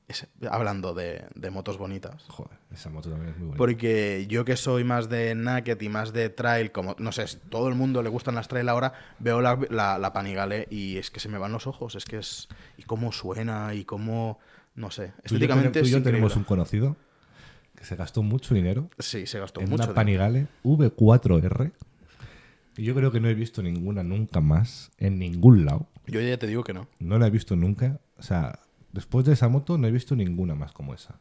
[0.08, 2.24] Es- hablando de, de motos bonitas.
[2.30, 3.58] Joder, esa moto también es muy buena.
[3.58, 7.67] Porque yo que soy más de naked y más de trail, como, no sé, todo
[7.67, 11.20] el mundo le gustan las trail ahora, veo la, la, la Panigale y es que
[11.20, 12.48] se me van los ojos, es que es...
[12.78, 14.39] Y cómo suena y cómo...
[14.76, 16.96] No sé, Tú y yo estéticamente ten- tú y yo tenemos un conocido
[17.76, 19.84] que se gastó mucho dinero Sí, se gastó en mucho.
[19.86, 21.72] una Panigale V4R.
[22.78, 25.88] Y yo creo que no he visto ninguna nunca más en ningún lado.
[26.06, 26.88] Yo ya te digo que no.
[27.00, 28.00] No la he visto nunca.
[28.17, 28.60] O sea,
[28.97, 31.19] después de esa moto no he visto ninguna más como esa.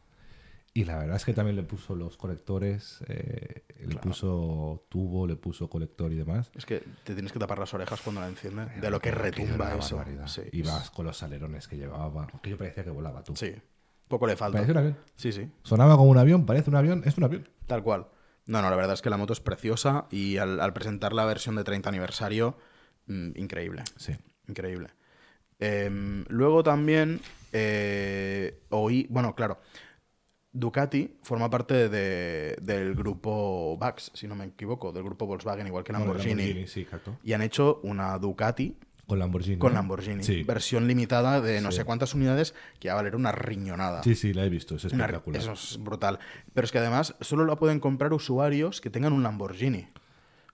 [0.73, 4.01] Y la verdad es que también le puso los colectores, eh, le Claro.
[4.01, 6.51] puso tubo, le puso colector y demás.
[6.55, 9.73] Es que te tienes que tapar las orejas cuando la enciende, de lo que retumba
[9.75, 10.03] eso.
[10.25, 12.27] Sí, Y vas con los alerones que llevaba.
[12.43, 13.35] Que yo parecía que volaba tú.
[13.35, 13.55] sí,
[14.07, 14.57] poco le falta.
[14.59, 14.97] Parecía un avión.
[15.15, 15.49] Sí, sí.
[15.63, 17.49] Sonaba como un avión, parece un avión, es un avión.
[17.65, 18.07] Tal cual.
[18.45, 21.25] No, no, la verdad es que la moto es preciosa y al, al presentar la
[21.25, 22.55] versión de 30 aniversario,
[23.07, 23.83] mm, increíble.
[23.97, 24.13] Sí.
[24.47, 24.89] Increíble.
[25.59, 27.19] Em, luego también
[27.53, 29.59] eh, oí, bueno, claro,
[30.51, 35.83] Ducati forma parte de- del grupo VAX, si no me equivoco, del grupo Volkswagen, igual
[35.83, 36.67] que Lamborghini.
[36.67, 37.17] sí, exacto.
[37.23, 39.57] Y han hecho una Ducati Con Lamborghini.
[39.57, 39.79] con ¿no?
[39.79, 40.23] Lamborghini.
[40.23, 40.43] Sí.
[40.43, 41.77] Versión limitada de no Sí.
[41.77, 44.03] sé cuántas unidades que va a valer una riñonada.
[44.03, 45.41] sí, sí, la he visto, es Una- espectacular.
[45.41, 46.19] eso es brutal.
[46.53, 49.87] Pero es que además solo la pueden comprar usuarios que tengan un Lamborghini.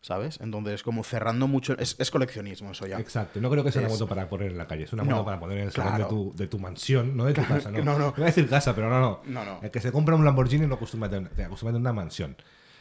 [0.04, 0.38] ¿Sabes?
[0.42, 1.78] Entonces, como cerrando mucho.
[1.80, 3.00] Es, es coleccionismo eso ya.
[3.00, 5.12] Exacto, no creo que sea una moto para poner en la calle, es una No,
[5.12, 6.04] moto para poner en el salón claro.
[6.04, 7.82] de, tu, de tu mansión, no de tu casa, no.
[7.86, 8.14] no, no.
[8.18, 9.22] Iba a decir casa, pero no, no.
[9.26, 9.60] No, no.
[9.64, 12.36] El que se compra un Lamborghini no acostumbra a tener, te acostumbra a una mansión.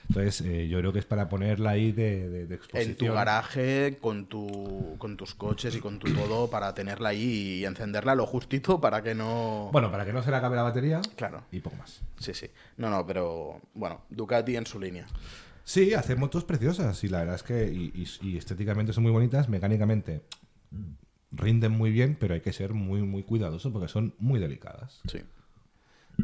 [0.09, 2.91] Entonces, eh, yo creo que es para ponerla ahí de, de, de exposición.
[2.91, 7.61] En tu garaje, con, tu, con tus coches y con tu todo, para tenerla ahí
[7.61, 9.69] y encenderla lo justito para que no.
[9.73, 11.45] Bueno, para que no se le acabe la batería Claro.
[11.53, 12.01] y poco más.
[12.19, 12.49] Sí, sí.
[12.79, 15.07] No, no, pero bueno, Ducati en su línea.
[15.65, 19.13] Sí, hace motos preciosas y la verdad es que y, y- y estéticamente son muy
[19.13, 20.23] bonitas, mecánicamente
[21.31, 25.01] rinden muy bien, pero hay que ser muy, muy cuidadoso porque son muy delicadas.
[25.11, 25.21] Sí.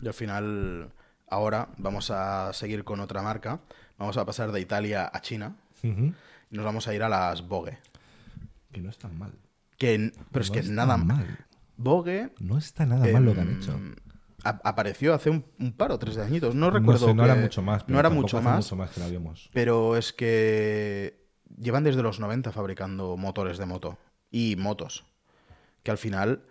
[0.02, 0.90] Y al final,
[1.28, 3.60] ahora vamos a seguir con otra marca.
[3.98, 6.12] Vamos a pasar de Italia a China y
[6.56, 7.78] nos vamos a ir a las Vogue.
[8.72, 9.32] Que no está mal.
[9.78, 11.06] Que, pero es No que está nada mal.
[11.18, 11.38] mal.
[11.76, 13.80] Vogue No está nada mal lo que han em, hecho.
[14.44, 16.54] A- apareció hace un, un par o tres de añitos.
[16.54, 17.06] No recuerdo.
[17.06, 17.84] no sé, no que- era mucho más.
[17.84, 18.56] pero No era mucho más.
[18.56, 19.50] mucho más que la vimos.
[19.52, 21.26] Pero es que
[21.58, 23.98] llevan desde los 90 fabricando motores de moto
[24.30, 25.04] y motos.
[25.82, 26.44] Que al final,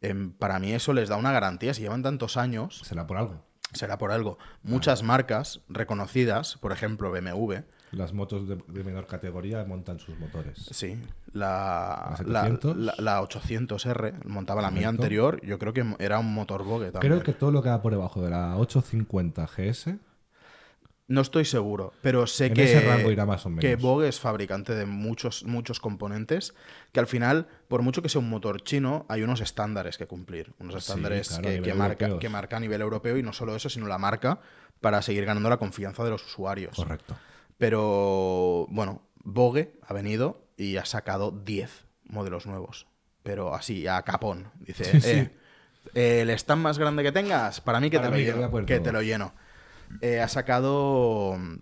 [0.00, 1.74] em, para mí eso les da una garantía.
[1.74, 3.44] Si llevan tantos años, Será por algo.
[3.72, 4.38] será por algo.
[4.62, 10.58] Muchas marcas reconocidas, por ejemplo BMW, Las motos de, de menor categoría montan sus motores.
[10.70, 10.96] sí,
[11.32, 12.76] la, ¿La la, 700?
[12.76, 17.14] la- la 800R, montaba la mía anterior, yo creo que era un motor Vogue también.
[17.14, 19.98] Creo que todo lo que va por debajo de la 850 GS
[21.08, 23.74] No estoy seguro, pero sé En que, ese rango irá más o que.
[23.74, 26.54] Vogue es fabricante de muchos, muchos componentes
[26.92, 30.52] que al final, por mucho que sea un motor chino, hay unos estándares que cumplir.
[30.60, 33.56] Unos Sí, estándares claro, que, que marca, que marca a nivel europeo y no solo
[33.56, 34.38] eso, sino la marca
[34.80, 36.76] para seguir ganando la confianza de los usuarios.
[36.76, 37.16] Correcto.
[37.60, 42.86] Pero bueno, Vogue ha venido y ha sacado 10 modelos nuevos.
[43.22, 44.50] Pero así, a capón.
[44.60, 45.08] Dice, Sí.
[45.10, 45.30] "Eh,
[45.94, 48.66] eh, el stand más grande que tengas, para mí que, Para te, mí, lo lleno,
[48.66, 48.82] que todo".
[48.84, 49.34] te lo lleno.
[50.00, 51.56] Eh, ha sacado mm,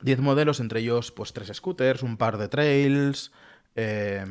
[0.00, 3.30] 10 modelos, entre ellos pues tres scooters, un par de trails,
[3.76, 4.24] eh,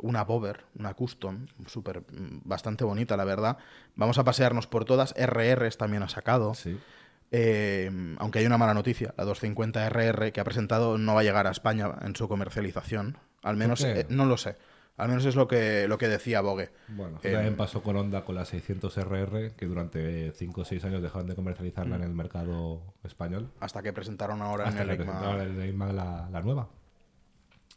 [0.00, 3.56] una Bover, una custom, súper, mm, bastante bonita la verdad.
[3.94, 5.14] Vamos a pasearnos por todas.
[5.16, 6.52] RRs también ha sacado.
[6.52, 6.78] Sí.
[7.32, 11.24] Eh, aunque hay una mala noticia, la 250 RR que ha presentado no va a
[11.24, 13.18] llegar a España en su comercialización.
[13.42, 14.56] Al menos, eh, no lo sé.
[14.96, 16.70] Al menos es lo que, lo que decía Vogue.
[16.88, 20.84] Bueno, Eh, también pasó con Honda con la 600 RR, que durante 5 o 6
[20.84, 23.50] años dejaron de comercializarla en el mercado español.
[23.60, 26.68] Hasta que presentaron ahora Hasta en que el presentaron la, la nueva.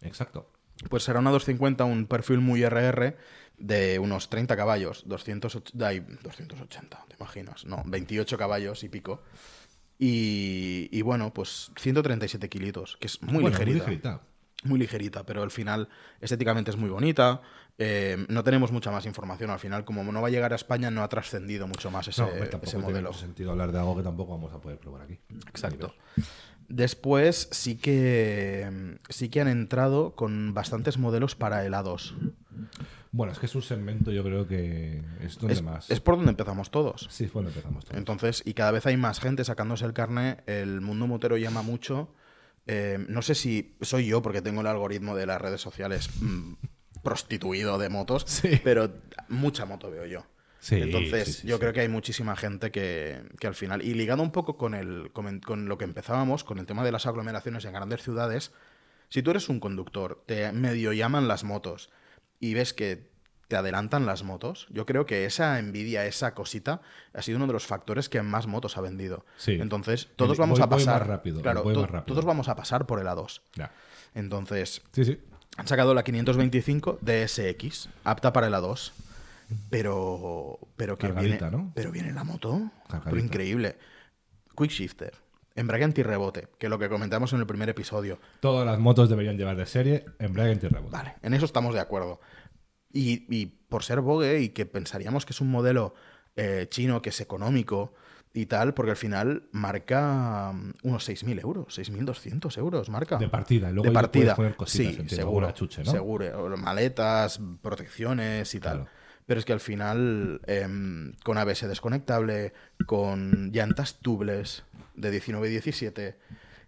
[0.02, 0.50] Exacto.
[0.88, 3.18] Pues será una 250, un perfil muy RR
[3.58, 7.66] de unos 30 caballos, 280, ay, 280, ¿te imaginas?
[7.66, 9.22] No, 28 caballos y pico.
[9.98, 13.84] Y, y bueno, pues 137 kilitos, que es muy Bueno, ligerita.
[13.86, 14.22] Muy ligerita.
[14.64, 15.90] muy ligerita, pero al final
[16.22, 17.42] estéticamente es muy bonita.
[17.78, 19.50] Eh, no tenemos mucha más información.
[19.50, 22.22] Al final, como no va a llegar a España, no ha trascendido mucho más ese,
[22.22, 23.12] no, ese modelo.
[23.14, 25.20] sentido hablar de algo que tampoco vamos a poder probar aquí.
[25.50, 25.94] Exacto.
[26.70, 32.16] Después sí que sí que han entrado con bastantes modelos para helados.
[33.12, 35.90] Bueno, es que es un segmento, yo creo que es donde Es, más.
[35.90, 37.08] es por donde empezamos todos.
[37.10, 37.98] Sí, es por donde empezamos todos.
[37.98, 40.38] Entonces, y cada vez hay más gente sacándose el carne.
[40.46, 42.14] El mundo motero llama mucho.
[42.68, 46.54] Eh, no sé si soy yo porque tengo el algoritmo de las redes sociales mm,
[47.02, 48.62] prostituido de motos, Sí.
[48.64, 48.92] pero
[49.28, 50.24] mucha moto veo yo.
[50.60, 53.94] Sí, Entonces, sí, sí, yo creo que hay muchísima gente que, que al final, y
[53.94, 57.06] ligado un poco con, el, con, con lo que empezábamos, con el tema de las
[57.06, 58.52] aglomeraciones en grandes ciudades,
[59.08, 61.90] si tú eres un conductor, te medio llaman las motos
[62.40, 63.10] y ves que
[63.48, 66.82] te adelantan las motos, yo creo que esa envidia, esa cosita,
[67.14, 69.26] ha sido uno de los factores que más motos ha vendido.
[69.38, 69.54] Sí.
[69.60, 71.08] Entonces, todos vamos a voy pasar.
[71.08, 72.14] rápido, claro, voy to- más rápido.
[72.14, 73.42] todos vamos a pasar por el A2.
[73.56, 73.72] Ya.
[74.14, 74.84] Entonces,
[75.58, 78.92] han sacado la 525 DSX, apta para el A2.
[79.70, 80.60] Pero.
[80.76, 81.64] Pero que Cargadita, viene.
[81.64, 81.72] ¿no?
[81.76, 82.72] Pero viene la moto.
[83.04, 83.78] Pero increíble.
[84.56, 85.14] Quick shifter.
[85.56, 88.20] Embrague antirrebote, que lo que comentamos en el primer episodio.
[88.40, 90.92] Todas las motos deberían llevar de serie embrague antirrebote.
[90.92, 92.22] Vale, en eso estamos de acuerdo.
[92.94, 95.94] Y, y por ser Vogue y que pensaríamos que es un modelo
[96.36, 97.94] eh, chino que es económico
[98.34, 103.18] y tal, porque al final marca mm, unos 6.000 euros, 6.200 euros marca.
[103.18, 104.36] De partida, luego de partida.
[104.36, 105.92] puedes poner cositas, sí, seguro, chuche, ¿no?
[105.92, 106.58] seguro.
[106.58, 108.84] Maletas, protecciones y tal.
[108.84, 108.99] Claro.
[109.30, 112.52] Pero es que al final, em, con ABS desconectable,
[112.88, 114.64] con llantas tubles
[114.96, 116.18] de 19 y 17.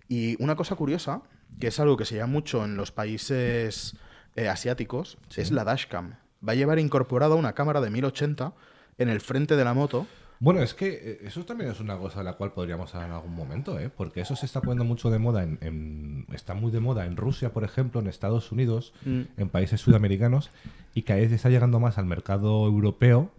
[0.07, 1.23] Y una cosa curiosa,
[1.59, 3.95] que es algo que se llama mucho en los países
[4.35, 6.17] eh, asiáticos, es la dashcam.
[6.47, 8.53] Va a llevar incorporada una cámara de 1080
[8.99, 10.05] en el frente de la moto.
[10.43, 13.15] Bueno, es que eh, eso también es una cosa de la cual podríamos hablar en
[13.15, 13.91] algún momento, ¿eh?
[13.95, 17.15] porque eso se está poniendo mucho de moda, en, en- está muy de moda en
[17.15, 19.21] Rusia, por ejemplo, en Estados Unidos, Mm.
[19.37, 20.49] en países sudamericanos,
[20.95, 23.31] y cada vez está llegando más al mercado europeo,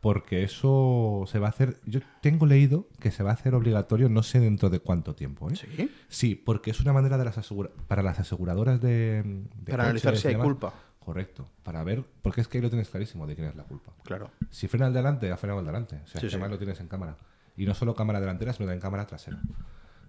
[0.00, 4.08] porque eso se va a hacer, yo tengo leído que se va a hacer obligatorio,
[4.08, 5.50] no sé dentro de cuánto tiempo.
[5.50, 5.56] ¿eh?
[5.56, 5.90] Sí.
[6.08, 9.22] Sí, porque es una manera de las asegura- para las aseguradoras de,
[9.62, 10.46] de Para analizar si hay demás.
[10.46, 10.72] culpa.
[11.06, 13.92] Correcto, para ver, porque es que ahí lo tienes clarísimo de quién es la culpa.
[14.02, 14.28] Claro.
[14.50, 16.00] Si frena el delante, ha frenado el delante.
[16.04, 16.34] O sea, Sí, sí.
[16.34, 17.16] además lo tienes en cámara.
[17.56, 19.38] Y no solo cámara delantera, sino también cámara trasera.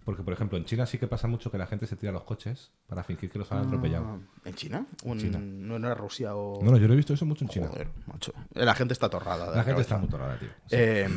[0.03, 2.13] Porque, por ejemplo, en China sí que pasa mucho que la gente se tira a
[2.13, 4.05] los coches para fingir que los han atropellado.
[4.07, 4.87] Ah, ¿En China?
[5.05, 5.37] ¿O en- China.
[5.39, 6.63] ¿No era Rusia o...?
[6.63, 7.67] No, no, yo lo he visto eso mucho en China.
[7.67, 8.33] Joder, macho.
[8.53, 9.51] La gente está torrada.
[9.51, 9.81] de la gente cabeza.
[9.81, 10.47] está muy torrada, tío.
[10.65, 10.75] Sí.
[10.79, 11.07] Eh,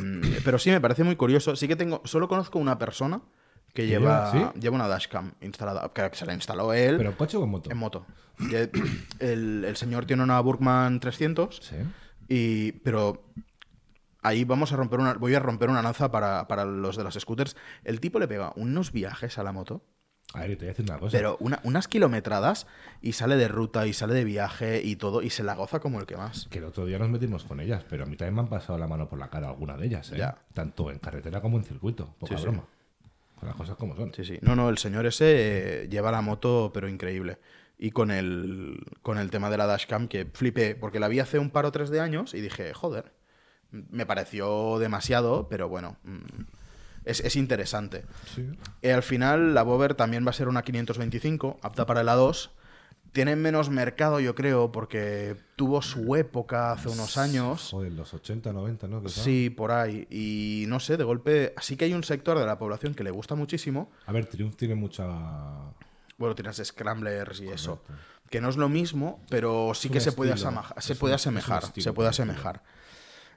[0.45, 1.55] pero sí, me parece muy curioso.
[1.55, 3.19] Sí que tengo, solo conozco una persona
[3.73, 4.53] que ¿Que lleva, lleva?
[4.53, 7.71] lleva una dashcam instalada, que se la instaló él ¿Pero en coche o en moto?
[7.71, 8.05] en moto.
[9.19, 11.75] El, el- señor tiene una Burkman 300, Sí.
[12.27, 13.23] y, pero
[14.23, 17.13] ahí vamos a romper una, voy a romper una lanza para, para los de las
[17.15, 17.55] scooters.
[17.83, 19.83] El tipo le pega unos viajes a la moto,
[20.33, 21.17] A ver, te voy a decir una cosa.
[21.17, 22.67] pero una- unas kilometradas
[23.01, 25.99] y sale de ruta y sale de viaje y todo, y se la goza como
[25.99, 26.47] el que más.
[26.49, 28.77] Que el otro día nos metimos con ellas, pero a mí también me han pasado
[28.79, 30.17] la mano por la cara alguna de ellas, ¿eh?
[30.17, 30.37] Ya.
[30.53, 32.15] Tanto en carretera como en circuito.
[32.19, 32.43] Poca Sí, sí.
[32.49, 32.63] broma.
[33.41, 34.13] Las cosas como son.
[34.13, 34.37] Sí, sí.
[34.41, 37.39] No, no, el señor ese eh, lleva la moto, pero increíble.
[37.77, 41.39] Y con el, con el tema de la dashcam, que flipé, porque la vi hace
[41.39, 43.13] un par o tres de años y dije, joder,
[43.71, 46.43] me pareció demasiado, pero bueno, mm,
[47.05, 48.05] es, es interesante.
[48.35, 48.47] Sí.
[48.81, 52.51] Eh, al final, la Bover también va a ser una 525, apta para el A2.
[53.11, 57.69] Tiene menos mercado, yo creo, porque tuvo su época hace unos años.
[57.71, 59.01] Joder, los 80, 90, ¿no?
[59.01, 59.21] Quizá.
[59.21, 60.07] Sí, por ahí.
[60.09, 63.11] Y no sé, de golpe, sí que hay un sector de la población que le
[63.11, 63.91] gusta muchísimo.
[64.05, 65.05] A ver, Triumph tiene mucha...
[66.17, 67.81] Bueno, tienes scramblers y eso.
[68.29, 71.63] Que no es lo mismo, pero sí que se puede, se puede asemejar.
[71.63, 72.63] estilo, se puede asemejar.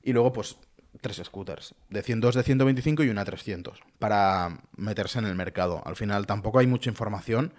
[0.05, 0.57] Y luego, pues,
[1.01, 1.75] tres scooters.
[1.91, 3.81] De 100, dos de 125 y una 300.
[3.99, 5.83] Para meterse en el mercado.
[5.85, 7.53] Al final tampoco hay mucha información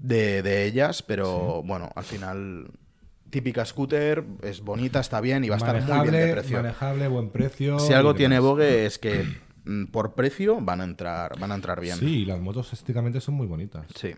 [0.00, 2.70] de, de ellas, pero bueno, al final...
[3.28, 6.58] Típica scooter, es bonita, está bien y va a estar muy bien de precio.
[6.58, 7.80] manejable, buen precio.
[7.80, 8.38] Si algo tiene.
[8.38, 9.26] Vogue es que
[9.64, 11.98] mm, por precio van a entrar, van a entrar bien.
[11.98, 13.84] Sí, las motos estéticamente son muy bonitas.
[13.96, 14.14] Sí.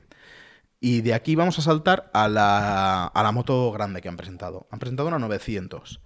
[0.78, 4.68] Y de aquí vamos a saltar a la, a la moto grande que han presentado.
[4.70, 6.00] Han presentado una 900.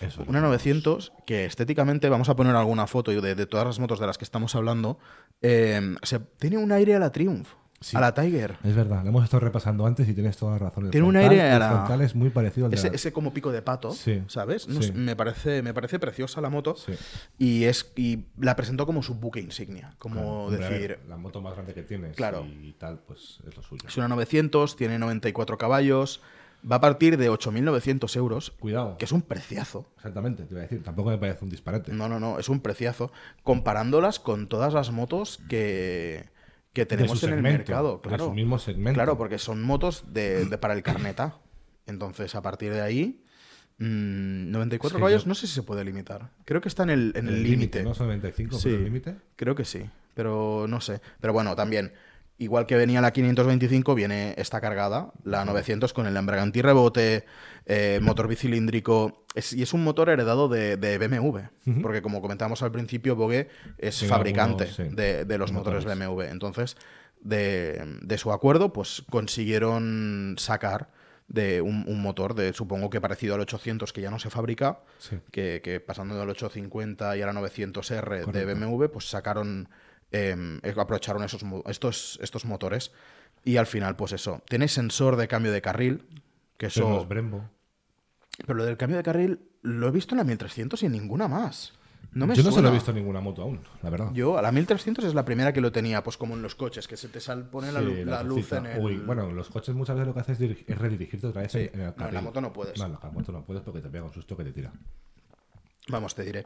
[0.00, 0.24] Eso.
[0.26, 4.06] Una 900 que estéticamente, vamos a poner alguna foto de, de todas las motos de
[4.06, 4.98] las que estamos hablando,
[5.42, 7.48] eh, se, tiene un aire a la Triumph,
[7.82, 7.96] Sí.
[7.96, 8.58] a la Tiger.
[8.62, 10.84] Es verdad, lo hemos estado repasando antes y tienes toda la razón.
[10.84, 12.94] El Tiene un aire a el la- frontal es muy parecido al de Ese, la-
[12.94, 14.68] ese como pico de pato, Sí, ¿sabes?
[14.68, 14.88] No sí.
[14.88, 16.76] sé, me, parece, me parece preciosa la moto
[17.38, 21.54] y, es, y la presentó como su buque insignia, como ver, decir, la moto más
[21.54, 22.44] grande que tienes Claro.
[22.44, 23.82] y tal, pues es lo suyo.
[23.88, 26.20] es una 900, tiene 94 caballos,
[26.70, 28.98] va a partir de 8.900 euros, Cuidado.
[28.98, 29.86] que es un preciazo.
[29.96, 30.82] Exactamente, te iba a decir.
[30.82, 31.94] Tampoco me parece un disparate.
[31.94, 33.10] No, no, no, es un preciazo.
[33.42, 36.28] Comparándolas con todas las motos que,
[36.72, 38.00] que tenemos en el mercado.
[38.02, 38.26] de Claro.
[38.26, 38.96] su mismo segmento.
[38.96, 41.38] Claro, porque son motos de, de- para el carneta.
[41.86, 43.24] Entonces, a partir de ahí,
[43.78, 46.30] mm, 94 Sí, caballos, yo- no sé si se puede limitar.
[46.44, 47.82] Creo que está en el en El límite, límite.
[47.82, 47.94] ¿no?
[47.94, 48.68] Son 95, Sí.
[48.68, 49.16] el límite.
[49.36, 49.82] Creo que sí,
[50.14, 51.00] pero no sé.
[51.20, 51.92] Pero bueno, también.
[52.40, 57.24] Igual que venía la 525, viene esta cargada, la 900 con el embrague antirrebote,
[57.66, 59.24] eh, motor bicilíndrico.
[59.34, 61.38] Es- y es un motor heredado de, de BMW,
[61.82, 63.48] porque como comentábamos al principio, Vogue
[63.78, 66.08] es fabricante algunos, sí, de, de los motores motores.
[66.08, 66.22] BMW.
[66.32, 66.76] Entonces,
[67.20, 70.88] de, de su acuerdo, pues consiguieron sacar
[71.28, 74.80] de un, un motor de supongo que parecido al 800 que ya no se fabrica,
[74.98, 75.18] Sí.
[75.30, 78.44] que, que pasando del 850 y a la 900R de.
[78.54, 79.68] BMW, pues sacaron,
[80.12, 82.92] eh, aprovecharon esos, estos, estos motores.
[83.44, 86.06] Y al final, pues eso, tiene sensor de cambio de carril,
[86.58, 87.48] que Eso no es Brembo.
[88.46, 91.28] Pero lo del cambio de carril lo he visto en la 1300 y en ninguna
[91.28, 91.72] más.
[92.12, 92.68] No me Yo no se lo suena.
[92.70, 94.10] he visto en ninguna moto aún, la verdad.
[94.12, 96.88] Yo a la 1300 es la primera que lo tenía, pues como en los coches,
[96.88, 98.82] que se te sal, pone la, Sí, lu- la luz en el...
[98.82, 101.52] Uy, bueno, los coches muchas veces lo que haces es, dirig- es redirigirte otra vez
[101.52, 102.78] Sí, en, no, la moto no puedes.
[102.78, 104.72] No, en la moto no puedes porque te pega un susto que te tira.
[105.88, 106.44] Vamos, te diré.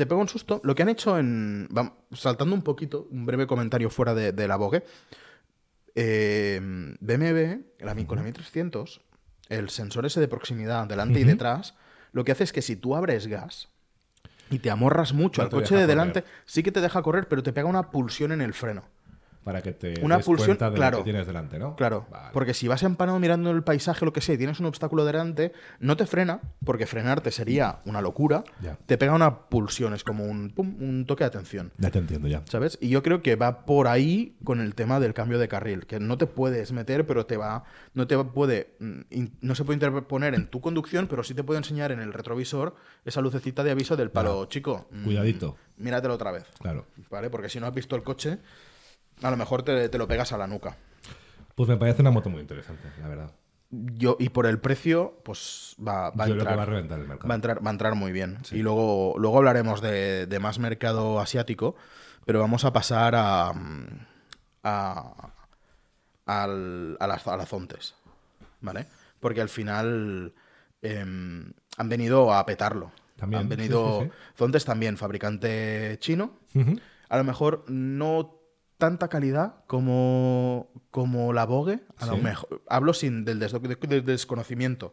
[0.00, 0.62] Te pego un susto.
[0.64, 1.68] Lo que han hecho en.
[2.12, 4.82] saltando un poquito, un breve comentario fuera de, de la Vogue.
[5.94, 6.58] Eh,
[7.00, 9.02] BMW, la, con la 1300,
[9.50, 11.74] el sensor ese de proximidad delante y detrás,
[12.12, 13.68] lo que hace es que si tú abres gas
[14.48, 16.36] y te amorras mucho No al coche de delante, correr.
[16.46, 18.84] sí que te deja correr, pero te pega una pulsión en el freno.
[19.44, 20.98] Para que te Una des pulsión, cuenta de claro.
[20.98, 21.74] lo que tienes delante, ¿no?
[21.74, 22.28] Claro, Vale.
[22.34, 25.52] porque si vas empanado mirando el paisaje lo que sea y tienes un obstáculo delante,
[25.78, 28.76] no te frena, porque frenarte sería una locura, Ya.
[28.84, 31.72] te pega una pulsión, es como un, pum, un toque de atención.
[31.78, 32.42] Ya te entiendo, ya.
[32.44, 32.76] ¿Sabes?
[32.82, 36.00] Y yo creo que va por ahí con el tema del cambio de carril, que
[36.00, 39.00] no te puedes meter, pero te va, no te puede, mm,
[39.40, 42.74] no se puede interponer en tu conducción, pero sí te puede enseñar en el retrovisor
[43.06, 44.86] esa lucecita de aviso del palo, chico.
[44.90, 45.56] mm, Cuidadito.
[45.78, 46.84] Míratelo otra vez, Claro.
[47.10, 47.30] ¿vale?
[47.30, 48.38] Porque si no has visto el coche,
[49.22, 50.76] a lo mejor te, te lo pegas a la nuca.
[51.54, 53.30] Pues me parece una moto muy interesante, la verdad.
[53.70, 56.52] Yo, y por el precio, pues va, va a Yo creo entrar.
[56.52, 57.28] que va a reventar el mercado.
[57.28, 58.38] Va a entrar, va a entrar muy bien.
[58.50, 61.76] Y luego, luego hablaremos de, de más mercado asiático,
[62.24, 63.52] pero vamos a pasar a,
[64.64, 65.30] a,
[66.26, 67.94] al- a las, a las Zontes,
[68.60, 68.86] ¿vale?
[69.20, 70.32] Porque al final
[70.82, 72.90] em, han venido a petarlo.
[73.16, 74.00] También, Han venido...
[74.00, 74.12] sí, sí.
[74.36, 76.32] Zontes también, fabricante chino.
[77.08, 78.39] A lo mejor no
[78.80, 81.78] tanta calidad como, como la Vogue.
[81.98, 84.92] A lo mejor, hablo sin del, des- del desconocimiento,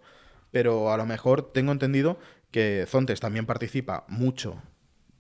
[0.52, 2.20] pero a lo mejor tengo entendido
[2.52, 4.62] que Zontes también participa mucho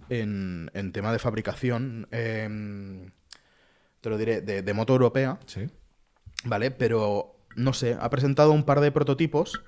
[0.09, 3.09] en, en tema de fabricación, em,
[4.01, 5.67] te lo diré, de, de moto europea, Sí.
[6.45, 6.69] ¿vale?
[6.69, 9.61] Pero, no sé, ha presentado un par de prototipos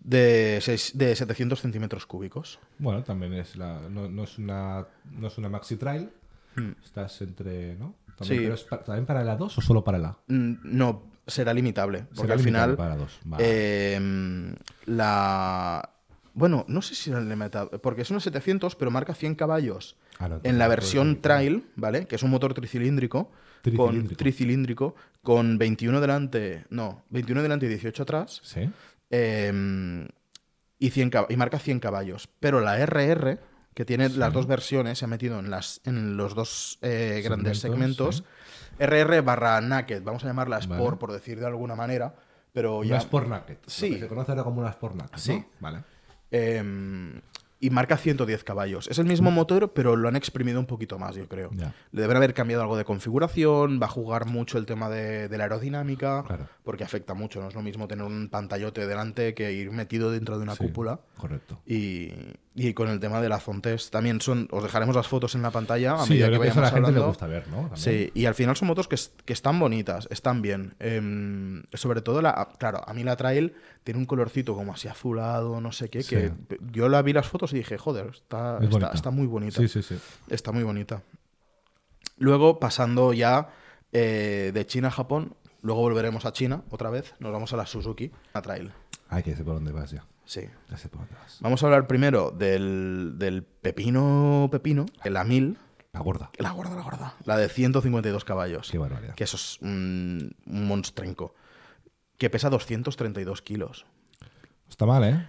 [0.00, 0.62] de,
[0.94, 2.58] de 700 centímetros cúbicos.
[2.78, 3.80] Bueno, también es la.
[3.88, 4.86] No, no es una.
[5.10, 6.10] No es una maxi trail.
[6.54, 6.72] Hmm.
[6.84, 7.74] Estás entre.
[7.76, 7.94] ¿No?
[8.20, 8.28] Sí.
[8.28, 10.16] También, pero es pa- ¿También para la 2 o solo para la?
[10.28, 12.76] Mm, No, será limitable, porque Será al limitable final...
[12.76, 13.18] Para la 2.
[13.24, 13.44] Vale.
[13.46, 14.54] Eh,
[14.86, 15.90] la.
[16.34, 20.28] Bueno, no sé si era limitado, porque es unos 700, pero marca 100 caballos Ah,
[20.28, 22.06] no, en la versión trail, ¿vale?
[22.06, 24.16] Que es un motor tricilíndrico, con Tricilíndrico.
[24.18, 28.68] tricilíndrico con 21 delante, no, 21 delante y 18 atrás, Sí.
[29.10, 30.06] eh,
[30.78, 32.28] y, 100 cab- y marca 100 caballos.
[32.38, 33.38] Pero la RR,
[33.76, 37.58] que tiene las dos versiones, se ha metido en, las, en los dos eh, grandes
[37.58, 38.24] Segmentos.
[38.78, 40.96] RR barra Naked, vamos a llamarla Sport, Vale.
[40.96, 42.14] por decir de alguna manera,
[42.54, 42.96] pero Una ya...
[42.96, 43.58] Sport Naked.
[43.66, 43.90] Sí.
[43.90, 45.12] Lo que se conoce ahora como una Sport Naked.
[45.12, 45.18] ¿no?
[45.18, 45.44] Sí.
[45.60, 45.84] Vale.
[46.30, 47.20] Eh,
[47.60, 48.88] y marca 110 caballos.
[48.88, 51.50] Es el mismo motor, pero lo han exprimido un poquito más, yo creo.
[51.52, 51.74] Ya.
[51.92, 55.36] Le deben haber cambiado algo de configuración, va a jugar mucho el tema de, de
[55.38, 56.48] la aerodinámica, Claro.
[56.64, 57.40] porque afecta mucho.
[57.42, 60.64] No es lo mismo tener un pantallote delante que ir metido dentro de una Sí,
[60.64, 61.00] cúpula.
[61.18, 61.60] Correcto.
[61.66, 62.12] Y,
[62.58, 64.48] y con el tema de la Zontes también son.
[64.50, 66.62] Os dejaremos las fotos en la pantalla a Sí, medida yo que que eso a
[66.62, 67.06] vayamos la gente le hablando.
[67.08, 67.56] gusta ver, ¿no?
[67.68, 67.76] También.
[67.76, 70.74] Sí, y al final son motos que, que están bonitas, están bien.
[70.80, 75.60] Em, sobre todo, la, claro, a mí la trail tiene un colorcito como así azulado,
[75.60, 76.32] no sé qué, que
[76.72, 79.60] yo la vi las fotos y dije, joder, está, Es está, muy bonita.
[79.60, 79.98] Sí, sí, sí.
[80.30, 81.02] Está muy bonita.
[82.16, 83.50] Luego, pasando ya
[83.92, 87.66] eh, de China a Japón, luego volveremos a China otra vez, nos vamos a la
[87.66, 88.72] Suzuki, la trail.
[89.08, 90.04] Ay, que sé por dónde vas ya.
[90.26, 90.42] Sí.
[90.70, 91.38] Ya sé por dónde vas.
[91.40, 95.56] Vamos a hablar primero del, del pepino pepino, la 1000,
[95.92, 96.30] La gorda.
[96.38, 98.68] la gorda, la gorda, la de 152 caballos.
[98.70, 99.14] Qué barbaridad.
[99.14, 101.34] que eso es un, un monstrenco,
[102.18, 103.86] que pesa 232 kilos.
[104.68, 105.28] Está mal, ¿eh?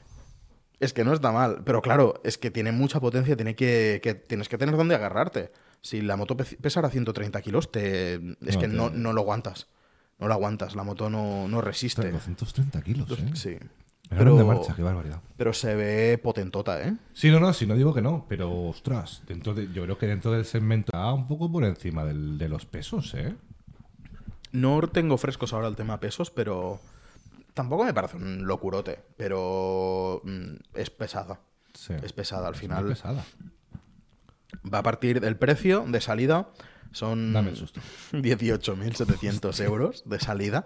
[0.80, 4.14] Es que no está mal, pero claro, es que tiene mucha potencia, tiene que, que-
[4.16, 5.52] tienes que tener donde agarrarte.
[5.82, 9.22] Si la moto pe- pesara 130 kilos, te, es No, que te- no, no lo
[9.22, 9.68] aguantas.
[10.20, 12.12] No lo aguantas, la moto no, no resiste.
[12.12, 13.30] 230 kilos, ¿eh?
[13.36, 13.58] Sí.
[14.10, 15.22] Pero, de marcha, qué barbaridad.
[15.36, 16.96] pero se ve potentota, ¿eh?
[17.14, 20.08] Sí, no, no, sí, no digo que no, pero ostras, dentro de, yo creo que
[20.08, 23.36] dentro del segmento está un poco por encima del- de los pesos, ¿eh?
[24.52, 26.80] No tengo frescos ahora el tema pesos, pero
[27.54, 31.40] tampoco me parece un locurote, pero mm, es pesada.
[31.74, 31.94] Sí.
[32.02, 32.86] Es pesada al Es final.
[32.88, 33.24] pesada.
[34.74, 36.50] Va a partir del precio de salida
[36.94, 37.82] Son Dame el susto.
[38.14, 40.66] 18.700 euros de salida.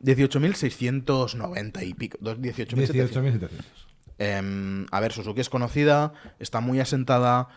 [0.00, 2.18] 18.690 y pico.
[2.20, 3.10] dos- 18.700.
[3.10, 3.50] 18.700.
[4.18, 7.48] Em, a ver, Suzuki es conocida, está muy asentada,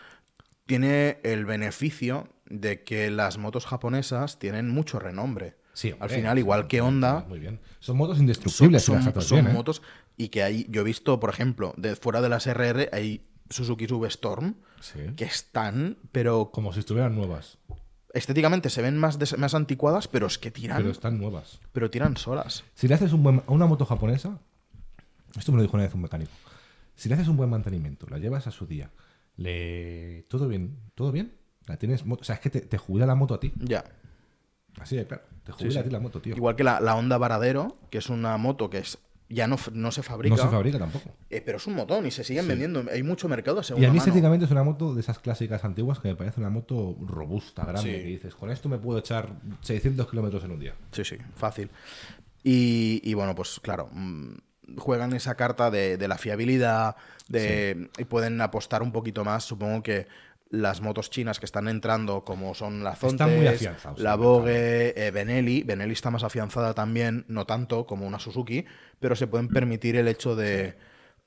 [0.66, 5.56] tiene el beneficio de que las motos japonesas tienen mucho renombre.
[5.74, 7.58] Sí, Al final, igual que Honda, Muy bien.
[7.80, 8.82] Son motos indestructibles.
[8.84, 9.52] son- bien, ¿eh?
[9.52, 9.80] motos
[10.18, 13.86] y que hay, yo he visto, por ejemplo, de fuera de las RR hay Suzuki
[13.86, 14.98] V-Storm Sí.
[15.16, 17.56] que están, pero Como si estuvieran nuevas.
[18.12, 21.60] Estéticamente se ven más, des- más anticuadas, pero es que tiran, Pero pero, están nuevas.
[21.90, 22.64] tiran solas.
[22.74, 24.38] Si le haces un buen, a una moto japonesa,
[25.36, 26.30] esto me lo dijo una vez un mecánico.
[26.94, 28.90] Si le haces un buen mantenimiento, la llevas a su día,
[29.36, 31.32] le todo bien, todo bien,
[31.66, 33.52] la tienes, o sea, es que te, te jubila la moto a ti.
[33.58, 33.84] Ya.
[34.80, 36.34] Así de claro, te jubila a ti la moto, tío.
[36.36, 38.98] Igual que la, la Honda Varadero, que es una moto que es,
[39.32, 40.36] ya no, no se fabrica.
[40.36, 41.10] no se fabrica tampoco.
[41.30, 42.84] Eh, pero es un motón y se siguen vendiendo.
[42.92, 43.98] Hay mucho mercado de Y a mí mano.
[43.98, 47.82] estéticamente es una moto de esas clásicas antiguas que me parece una moto robusta, grande,
[47.82, 47.96] Sí.
[48.02, 49.30] que dices, con esto me puedo echar
[49.62, 50.74] 600 kilómetros en un día.
[50.92, 51.70] Sí, sí, fácil.
[52.44, 54.34] Y, y bueno, pues claro, mm,
[54.78, 56.96] juegan esa carta de, de la fiabilidad,
[57.28, 59.44] de, y pueden apostar un poquito más.
[59.44, 60.06] Supongo que
[60.52, 65.94] las motos chinas que están entrando, como son la Zontes, la Vogue, eh, Benelli, Benelli
[65.94, 68.66] está más afianzada también, no tanto como una Suzuki,
[69.00, 70.76] pero se pueden permitir el hecho de,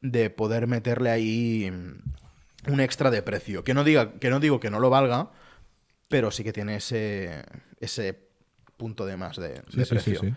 [0.02, 3.64] de poder meterle ahí mm, un extra de precio.
[3.64, 5.32] Que no, diga, que no digo que no lo valga,
[6.08, 7.44] pero sí que tiene ese,
[7.80, 8.30] ese
[8.78, 10.20] punto de más de, Sí, de sí, precio.
[10.20, 10.36] sí, sí.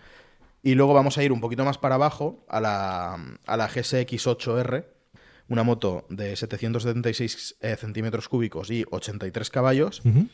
[0.63, 3.13] Y luego vamos a ir un poquito más para abajo a la,
[3.45, 4.85] a la GSX-8R,
[5.49, 10.27] una moto de 776 eh, centímetros cúbicos y 83 caballos, Ujú.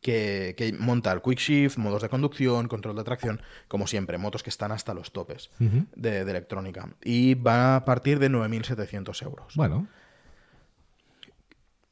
[0.00, 4.42] que, que monta el quick shift, modos de conducción, control de tracción, como siempre, motos
[4.42, 6.88] que están hasta los topes de, de electrónica.
[7.04, 9.54] Y va a partir de 9.700 euros.
[9.56, 9.86] Bueno,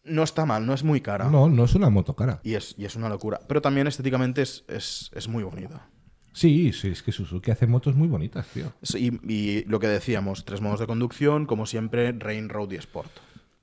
[0.05, 1.29] No está mal, no es muy cara.
[1.29, 2.41] no, no es una moto cara.
[2.45, 3.41] Y es, y es una locura.
[3.49, 5.89] Pero también estéticamente es, es, es muy bonita.
[6.37, 8.71] Sí, sí, es que Suzuki hace motos muy bonitas, tío.
[8.83, 12.77] Sí, Y, y lo que decíamos, tres modos de conducción, como siempre, Rain, Road y
[12.77, 13.11] Sport.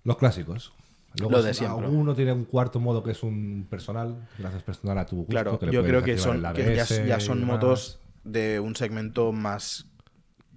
[0.03, 0.73] Los clásicos.
[1.19, 1.87] Lo de siempre.
[1.87, 5.29] Uno tiene un cuarto modo que es un personal, haces personal a tu gusto.
[5.29, 9.85] Claro, que yo creo que, son, que ya, son motos de un segmento más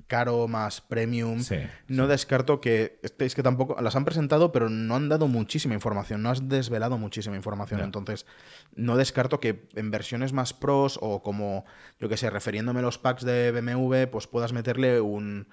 [0.07, 1.41] caro, más premium.
[1.41, 1.57] Sí,
[1.89, 6.23] no descarto que, es que tampoco, las han presentado, pero no han dado muchísima información,
[6.23, 7.81] no has desvelado muchísima información.
[7.81, 8.27] Entonces,
[8.75, 11.65] no descarto que en versiones más pros o como,
[12.01, 15.49] yo que sé, refiriéndome a los packs de BMW, pues puedas meterle un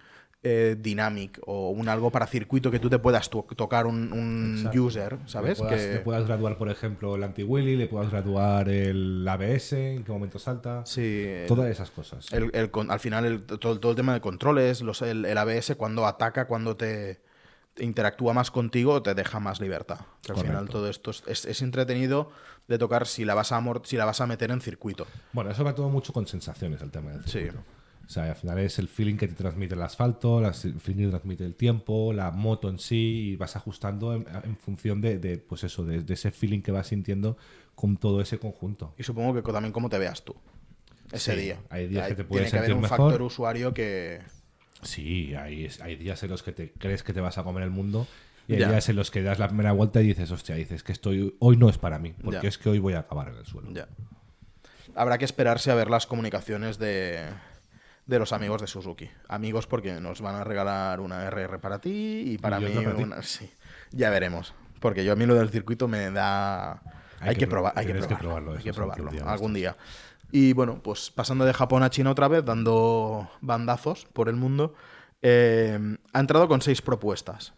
[0.46, 5.18] eh, Dynamic o un algo para circuito que tú te puedas to- tocar un, user,
[5.26, 5.58] ¿sabes?
[5.60, 5.94] Le puedas, que...
[5.94, 10.40] le puedas graduar, por ejemplo, el anti-wheelie, le puedas graduar el ABS, en qué momento
[10.40, 10.86] salta.
[10.86, 12.32] Sí, Todas esas cosas.
[12.34, 15.76] El- el con- al final, el- todo, todo el tema de controles, los, el, ABS,
[15.78, 17.22] cuando ataca, cuando te,
[17.74, 20.00] te interactúa más contigo, te deja más libertad.
[20.22, 20.44] Que al Correcto.
[20.46, 22.32] final todo esto es, es- es entretenido
[22.68, 25.08] de tocar si la, vas a si la vas a meter en circuito.
[25.32, 27.40] Bueno, eso va todo mucho con sensaciones, el tema del Sí.
[27.40, 27.60] circuito.
[27.60, 27.83] O
[28.14, 31.10] sea, al final es el feeling que te transmite el asfalto, el feeling que te
[31.10, 35.38] transmite el tiempo, la moto en sí, y vas ajustando en, en función de, de,
[35.38, 37.38] pues eso, de, de ese feeling que vas sintiendo
[37.76, 38.94] con todo ese conjunto.
[38.98, 40.36] Y supongo que también cómo te veas tú
[41.12, 41.60] ese Sí, día.
[41.70, 42.98] hay días que te puedes Tiene que haber sentir un mejor.
[42.98, 44.22] factor usuario que...
[44.82, 47.70] Sí, hay, hay días en los que te crees que te vas a comer el
[47.72, 48.06] mundo
[48.48, 48.70] y hay Ya.
[48.70, 51.56] días en los que das la primera vuelta y dices, hostia, dices que estoy hoy
[51.58, 52.50] no es para mí, porque Ya.
[52.50, 53.72] es que hoy voy a acabar en el suelo.
[53.72, 53.88] Ya.
[54.96, 57.24] Habrá que esperarse a ver las comunicaciones de,
[58.06, 59.10] de los amigos de Suzuki.
[59.28, 62.96] Amigos porque nos van a regalar una RR para ti y para Y mí para
[62.96, 63.22] una...
[63.24, 63.52] Sí,
[63.92, 64.54] ya veremos.
[64.80, 66.74] Porque yo a mí lo del circuito me da...
[67.20, 69.78] Hay, Hay que, que probar, pro- hay que probarlo, hay que probarlo día algún día.
[70.32, 74.74] Y bueno, pues pasando de Japón a China otra vez, dando bandazos por el mundo,
[75.22, 75.80] eh,
[76.12, 77.54] ha entrado con seis propuestas.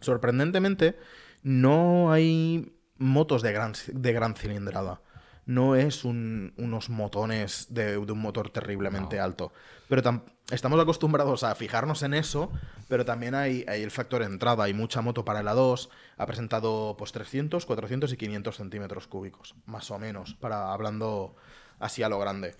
[0.00, 0.96] Sorprendentemente,
[1.42, 5.00] no hay motos de gran, de gran cilindrada.
[5.46, 9.22] No es un- unos motones de, de un motor terriblemente No.
[9.24, 9.52] alto.
[9.88, 12.50] Pero tam- estamos acostumbrados a fijarnos en eso,
[12.88, 14.64] pero también hay, hay el factor entrada.
[14.64, 15.88] Hay mucha moto para el A2.
[16.18, 21.36] Ha presentado pues, 300, 400 y 500 centímetros cúbicos, más o menos, para hablando
[21.78, 22.54] así a lo grande.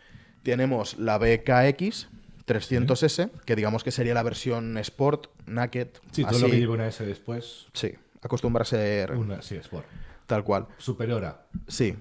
[0.45, 2.09] Tenemos la BKX
[2.47, 5.89] 300S, que digamos que sería la versión Sport, Naked.
[6.13, 6.43] Sí, todo así.
[6.43, 9.85] lo que lleva una S después, Sí, acostumbra a ser una, sí, Sport.
[10.27, 10.69] tal cual.
[10.79, 11.47] Superior a.
[11.67, 11.97] Sí.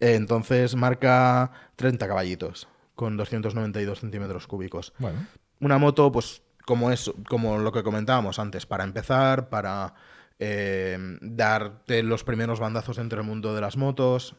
[0.00, 4.92] Entonces marca 30 caballitos con 292 centímetros cúbicos.
[4.98, 5.26] Bueno,
[5.60, 9.94] Una moto, pues, como es, como lo que comentábamos antes, para empezar, para
[10.38, 14.34] eh, darte los primeros bandazos entre el mundo de las motos.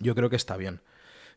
[0.00, 0.80] Yo creo que está bien.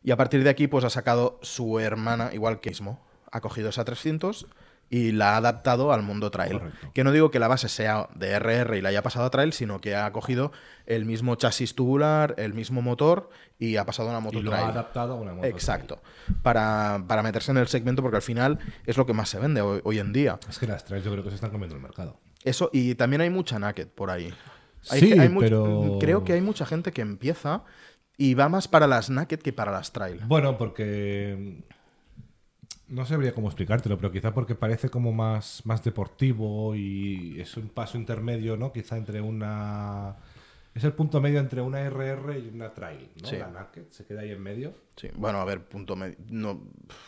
[0.02, 3.04] Y a partir de aquí, pues ha sacado su hermana, igual que mismo.
[3.30, 4.46] Ha cogido esa 300
[4.94, 6.58] y la ha adaptado al mundo trail.
[6.58, 6.90] Correcto.
[6.92, 9.54] Que no digo que la base sea de RR y la haya pasado a trail,
[9.54, 10.52] sino que ha cogido
[10.84, 14.50] el mismo chasis tubular, el mismo motor y ha pasado a una moto Y lo
[14.50, 14.66] trail.
[14.66, 15.46] ha adaptado a una moto.
[15.46, 16.02] Exacto.
[16.42, 19.62] Para, para meterse en el segmento, porque al final es lo que más se vende
[19.62, 20.38] hoy, hoy en día.
[20.46, 22.20] Es que las trails yo creo que se están comiendo el mercado.
[22.44, 24.34] Eso, y también hay mucha naked por ahí.
[24.90, 27.62] Hay, Sí, hay pero- Creo que hay mucha gente que empieza
[28.18, 30.20] y va más para las naked que para las trail.
[30.26, 31.64] Bueno, porque
[32.92, 37.68] no sabría cómo explicártelo, pero quizá porque parece como más, más deportivo y es un
[37.70, 38.72] paso intermedio, ¿no?
[38.72, 40.16] Quizá entre una...
[40.74, 43.28] Es el punto medio entre una RR y una trail, ¿no?
[43.28, 43.36] Sí.
[43.36, 44.74] La naked se queda ahí en medio.
[44.96, 46.16] Sí, bueno, a ver, punto medio.
[46.28, 46.62] No,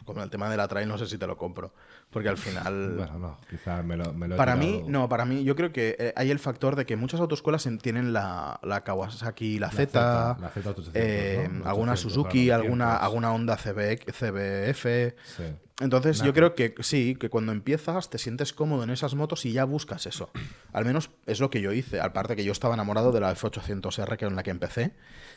[0.07, 1.75] con el tema de la trail no sé si te lo compro.
[2.11, 2.95] Porque al final.
[2.97, 5.73] Bueno, no, quizá me lo, me lo he para mí, no, para mí, yo creo
[5.73, 9.67] que eh, hay el factor de que muchas autoescuelas en- tienen la, la Kawasaki, la,
[9.67, 11.67] La Z, Z, la Z 800, eh, ¿no?
[11.69, 13.05] alguna 800, Suzuki, alguna, 900.
[13.05, 15.15] alguna Honda CB, CBF.
[15.25, 15.43] Sí.
[15.81, 19.51] Entonces, yo creo que sí, que cuando empiezas te sientes cómodo en esas motos y
[19.53, 20.31] ya buscas eso.
[20.73, 22.01] Al menos es lo que yo hice.
[22.01, 24.93] Aparte que yo estaba enamorado de la F800R, que en la que empecé.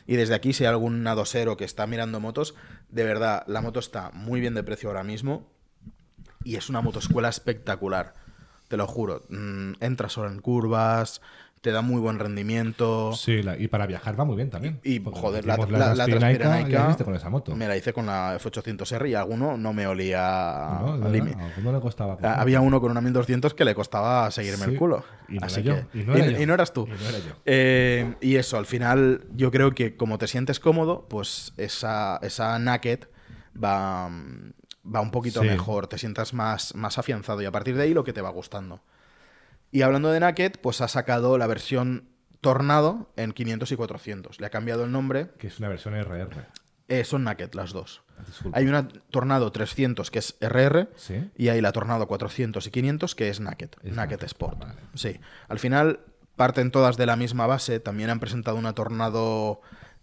[0.06, 2.37] Y desde aquí, si hay algún nadosero que está mirando motos,
[2.88, 5.50] de verdad, la moto está muy bien de precio ahora mismo.
[6.44, 8.14] Y es una motoscuela espectacular.
[8.68, 9.24] Te lo juro.
[9.28, 11.20] Mm, entras solo en curvas,
[11.60, 13.12] te da muy buen rendimiento.
[13.14, 14.80] Sí, la- y para viajar va muy bien también.
[14.84, 17.54] Y, joder, la, la, la Transpirenaica con esa moto.
[17.56, 20.92] me la hice con la F800R y alguno no me olía ¿no?
[20.94, 21.30] a De limi.
[21.30, 22.18] verdad, a alguno le costaba.
[22.22, 25.04] Ah, Había uno con una 1200 que le costaba seguirme Sí, el culo.
[25.28, 26.86] y no Así que- y no y- y no eras tú.
[26.86, 27.32] Y no era yo.
[27.44, 32.58] Eh, y eso, al final, yo creo que como te sientes cómodo, pues esa, esa
[32.58, 33.00] naked
[33.62, 34.08] va,
[34.84, 35.46] va un poquito Sí.
[35.48, 38.30] mejor, te sientas más, más afianzado y a partir de ahí lo que te va
[38.30, 38.80] gustando.
[39.70, 42.08] Y hablando de naked, pues ha sacado la versión
[42.40, 44.40] Tornado en 500 y 400.
[44.40, 45.30] Le ha cambiado el nombre.
[45.38, 46.46] Que es una versión RR.
[46.88, 48.02] Eh, son naked las dos.
[48.26, 48.56] Disculpa.
[48.58, 51.30] Hay una Tornado 300 que es RR Sí.
[51.36, 54.58] y hay la Tornado 400 y 500 que es Naked, Es Naked Naked, Sport.
[54.58, 54.74] vale.
[54.94, 56.00] Sí, al final
[56.36, 57.78] parten todas de la misma base.
[57.80, 59.60] También han presentado una Tornado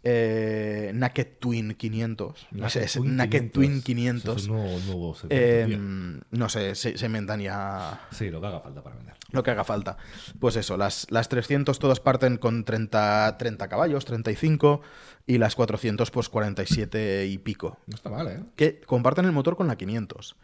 [0.08, 2.47] eh, Naked Twin 500.
[2.51, 4.38] No sé, es Naked Twin 500.
[4.43, 8.45] Es un nuevo, nuevo segmento, Eh, no sé, se, se inventan ya Sí, lo que
[8.47, 9.16] haga falta para vender.
[9.32, 9.97] lo que haga falta.
[10.39, 14.82] Pues eso, las, las 300 todas parten con 30, 30 caballos, 35,
[15.26, 18.43] y las 400 pues 47 y pico No está mal, ¿eh?
[18.56, 20.36] que comparten el motor con la 500.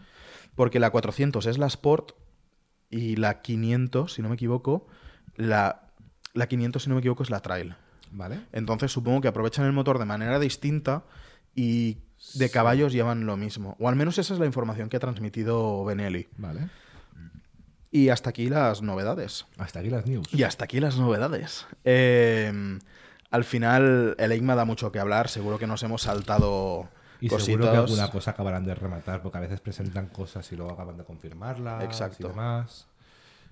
[0.55, 2.13] Porque la 400 es la Sport
[2.89, 4.87] y la 500, si no me equivoco,
[5.35, 5.91] la,
[6.33, 7.75] la 500, si no me equivoco, es la Trail.
[8.11, 8.41] Vale.
[8.51, 11.03] Entonces supongo que aprovechan el motor de manera distinta
[11.55, 11.97] y
[12.35, 13.75] de caballos llevan lo mismo.
[13.79, 16.27] O al menos esa es la información que ha transmitido Benelli.
[16.37, 16.69] Vale.
[17.93, 19.45] Y hasta aquí las novedades.
[19.57, 20.33] Hasta aquí las news.
[20.33, 21.65] Y hasta aquí las novedades.
[21.83, 22.79] Eh,
[23.31, 25.27] al final, el EICMA da mucho que hablar.
[25.27, 26.87] Seguro que nos hemos saltado
[27.19, 27.45] Y cositas.
[27.45, 30.95] seguro que alguna cosa acabarán de rematar, porque a veces presentan cosas y luego acaban
[30.97, 32.27] de confirmarlas Exacto.
[32.27, 32.87] y demás.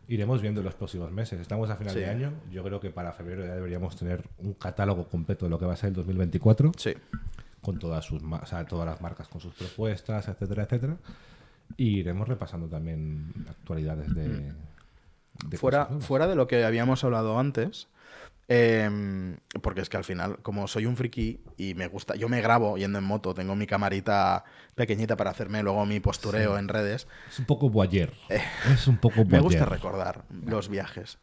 [0.10, 1.40] Iremos viendo en los próximos meses.
[1.40, 2.00] Estamos a final Sí.
[2.00, 2.34] de año.
[2.52, 5.74] Yo creo que para febrero ya deberíamos tener un catálogo completo de lo que va
[5.74, 6.94] a ser el 2024, Sí.
[7.62, 10.98] con todas sus o sea, todas las marcas con sus propuestas, etcétera, etcétera.
[11.78, 15.58] Y iremos repasando también actualidades de, de Mm.
[15.58, 16.06] fuera, cosas nuevas.
[16.08, 17.88] fuera de lo que habíamos hablado antes,
[18.52, 22.42] eh, porque es que al final, como soy un friki y me gusta, yo me
[22.42, 24.44] grabo yendo en moto, tengo mi camarita
[24.74, 28.12] pequeñita para hacerme luego mi postureo en redes, Es un poco boyer.
[28.28, 29.32] Es un poco boyer.
[29.32, 31.20] me gusta recordar los viajes.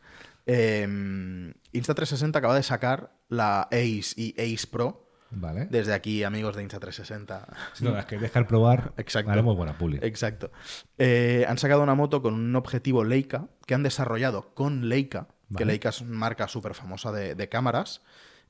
[0.47, 0.87] Eh,
[1.73, 5.03] Insta360 acaba de sacar la Ace y Ace Pro.
[5.31, 5.67] Vale.
[5.69, 7.47] Desde aquí, amigos de Insta360.
[7.73, 9.33] Si no las que dejar probar, Exacto.
[9.33, 9.99] haremos buena puli.
[10.03, 10.53] Exacto.
[10.99, 15.27] Eh, han sacado una moto con un objetivo Leica que han desarrollado con Leica,
[15.57, 15.65] que.
[15.65, 18.03] Leica es una marca súper famosa de, de cámaras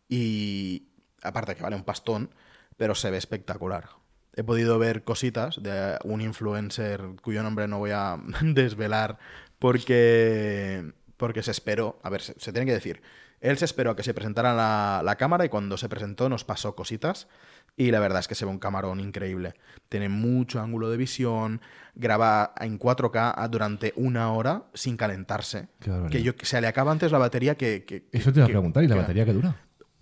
[0.09, 0.89] y
[1.23, 2.31] aparte que vale un pastón,
[2.77, 3.89] pero se ve espectacular.
[4.35, 9.19] He podido ver cositas de un influencer cuyo nombre no voy a desvelar
[9.59, 13.03] porque, porque se esperó, a ver, se, se tiene que decir,
[13.41, 16.45] él se esperó a que se presentara la, la cámara y cuando se presentó nos
[16.45, 17.29] pasó cositas
[17.77, 19.55] y la verdad es que se ve un camarón increíble.
[19.89, 21.61] Tiene mucho ángulo de visión,
[21.95, 25.69] graba en 4K a- durante una hora sin calentarse.
[26.11, 27.85] Que yo, se le acaba antes la batería que...
[27.85, 29.57] que- que- Eso te iba a que- preguntar, ¿y la que- batería qué dura?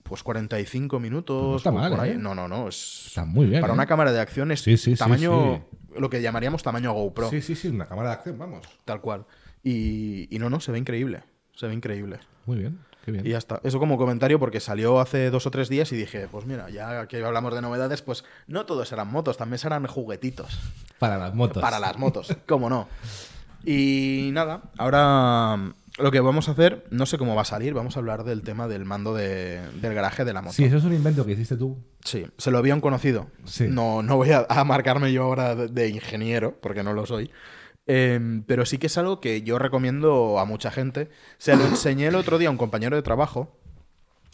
[0.05, 1.37] Pues 45 minutos.
[1.41, 2.11] Pues no está mal, por ahí.
[2.11, 2.16] ¿eh?
[2.18, 2.68] No, no, no.
[2.68, 3.05] Es...
[3.09, 3.61] Está muy bien.
[3.62, 3.74] Para ¿eh?
[3.76, 5.66] una cámara de acción es Sí, sí, sí, tamaño...
[5.97, 7.30] Lo que llamaríamos tamaño GoPro.
[7.30, 8.66] Sí, sí, sí, una cámara de acción, vamos.
[8.85, 9.24] Tal cual.
[9.62, 11.22] Y, y no, no, se ve increíble.
[11.55, 12.18] Se ve increíble.
[12.47, 12.78] Muy bien.
[13.07, 13.61] Y ya está.
[13.64, 17.07] Eso como comentario porque salió hace dos o tres días y dije, pues mira, ya
[17.07, 20.59] que hablamos de novedades, pues no todos serán motos, también serán juguetitos.
[20.98, 21.61] Para las motos.
[21.62, 22.88] Para las motos, cómo no.
[23.64, 27.96] Y nada, ahora lo que vamos a hacer, no sé cómo va a salir, vamos
[27.96, 30.55] a hablar del tema del mando de- del garaje de la moto.
[30.55, 31.78] Sí, eso es un invento que hiciste tú.
[32.05, 33.28] Sí, se lo había un conocido.
[33.44, 33.66] Sí.
[33.70, 37.30] No, no voy a, a marcarme yo ahora de, de ingeniero, porque no lo soy.
[37.87, 41.11] Em, pero sí que es algo que yo recomiendo a mucha gente.
[41.39, 43.57] Se lo enseñé el otro día a un compañero de trabajo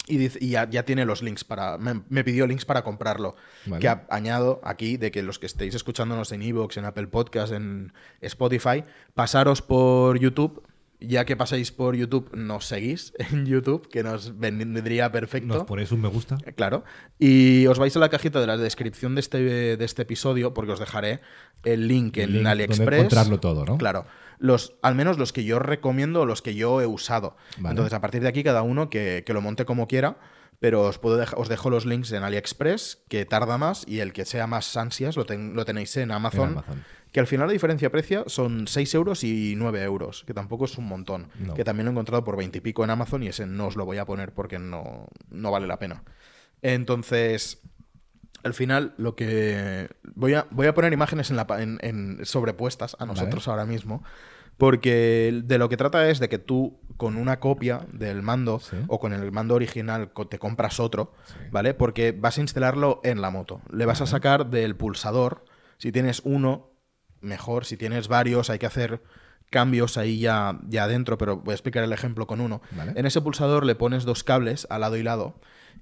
[0.07, 1.77] y, dice- y ya, ya tiene los links para.
[1.79, 3.35] Me, me pidió links para comprarlo.
[3.67, 3.81] Vale.
[3.81, 7.53] Que a- añado aquí de que los que estéis escuchándonos en Evox, en Apple Podcast,
[7.53, 8.85] en Spotify,
[9.15, 10.63] pasaros por YouTube.
[11.01, 15.55] Ya que pasáis por YouTube, nos seguís en YouTube, que nos vendría perfecto.
[15.55, 16.37] Nos ponéis un me gusta.
[16.45, 16.85] Eh, Claro.
[17.19, 19.39] Y os vais a la cajita de la descripción de este,
[19.77, 21.21] de este episodio, porque os dejaré
[21.65, 22.99] el link El en link donde AliExpress.
[22.99, 23.79] encontrarlo todo, ¿no?
[23.79, 24.05] Claro.
[24.39, 27.37] Los, al menos los que yo recomiendo o los que yo he usado.
[27.59, 27.71] Vale.
[27.73, 30.19] Entonces, a partir de aquí, cada uno que, que lo monte como quiera.
[30.61, 34.13] Pero os, puedo deja- os dejo los links en AliExpress, que tarda más, y el
[34.13, 36.85] que sea más ansias lo, ten- lo tenéis en Amazon, En Amazon.
[37.13, 40.65] Que al final la diferencia de precio son 6 euros y 9 euros, que tampoco
[40.67, 41.29] es un montón.
[41.41, 41.55] No.
[41.55, 43.77] Que también lo he encontrado por 20 y pico en Amazon y ese no os
[43.77, 46.05] lo voy a poner porque no, no vale la pena.
[46.63, 47.63] Entonces,
[48.45, 49.89] al final, lo que.
[50.15, 54.03] Voy a, voy a poner imágenes en la, en- en- sobrepuestas a nosotros ahora mismo.
[54.57, 58.77] Porque de lo que trata es de que tú, con una copia del mando Sí.
[58.89, 61.35] o con el mando original, te compras otro, Sí.
[61.51, 61.73] ¿vale?
[61.73, 63.63] Porque vas a instalarlo en la moto.
[63.73, 65.47] Le vas a sacar del pulsador.
[65.79, 66.70] Si tienes uno,
[67.21, 67.65] mejor.
[67.65, 69.03] Si tienes varios, hay que hacer
[69.51, 72.63] cambios ahí ya, ya adentro, pero voy a explicar el ejemplo con uno.
[72.73, 72.93] Vale.
[72.95, 75.35] En ese pulsador le pones dos cables a lado y lado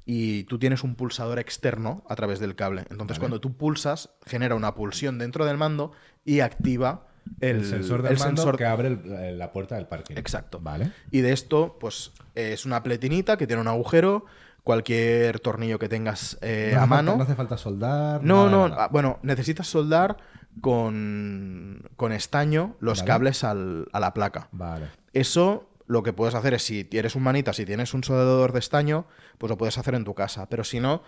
[0.07, 2.83] y tú tienes un pulsador externo a través del cable.
[2.91, 3.21] Entonces, Vale.
[3.21, 5.93] cuando tú pulsas, genera una pulsión dentro del mando
[6.25, 7.07] y activa
[7.41, 10.17] el, El, sensor del el mando sensor- que abre el- la puerta del parking.
[10.17, 10.61] Exacto.
[10.63, 10.91] Vale.
[11.11, 14.25] Y de esto, pues es una pletinita que tiene un agujero,
[14.65, 17.11] cualquier tornillo que tengas eh, no a mano.
[17.13, 18.25] Falta, no hace falta soldar.
[18.25, 18.85] No, nada, no, nada.
[18.85, 20.17] ah, bueno, necesitas soldar
[20.61, 23.07] con, con estaño los Vale.
[23.09, 24.49] cables al- a la placa.
[24.53, 24.87] Vale.
[25.13, 28.59] Eso lo que puedes hacer es, si eres un manita, si tienes un soldador de
[28.59, 29.07] estaño,
[29.39, 30.47] pues lo puedes hacer en tu casa.
[30.51, 31.03] Pero si no,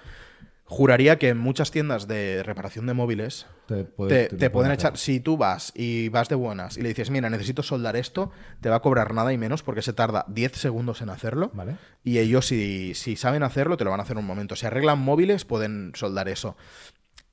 [0.64, 3.84] juraría que en muchas tiendas de reparación de móviles Te,
[4.28, 7.62] te, pueden echar, si tú vas y vas de buenas y le dices, mira, necesito
[7.62, 8.30] soldar esto,
[8.60, 11.50] te va a cobrar nada y menos porque se tarda 10 segundos en hacerlo.
[11.54, 11.76] Vale.
[12.04, 14.56] Y ellos, si, si saben hacerlo, te lo van a hacer en un momento.
[14.56, 16.56] Si arreglan móviles, pueden soldar eso.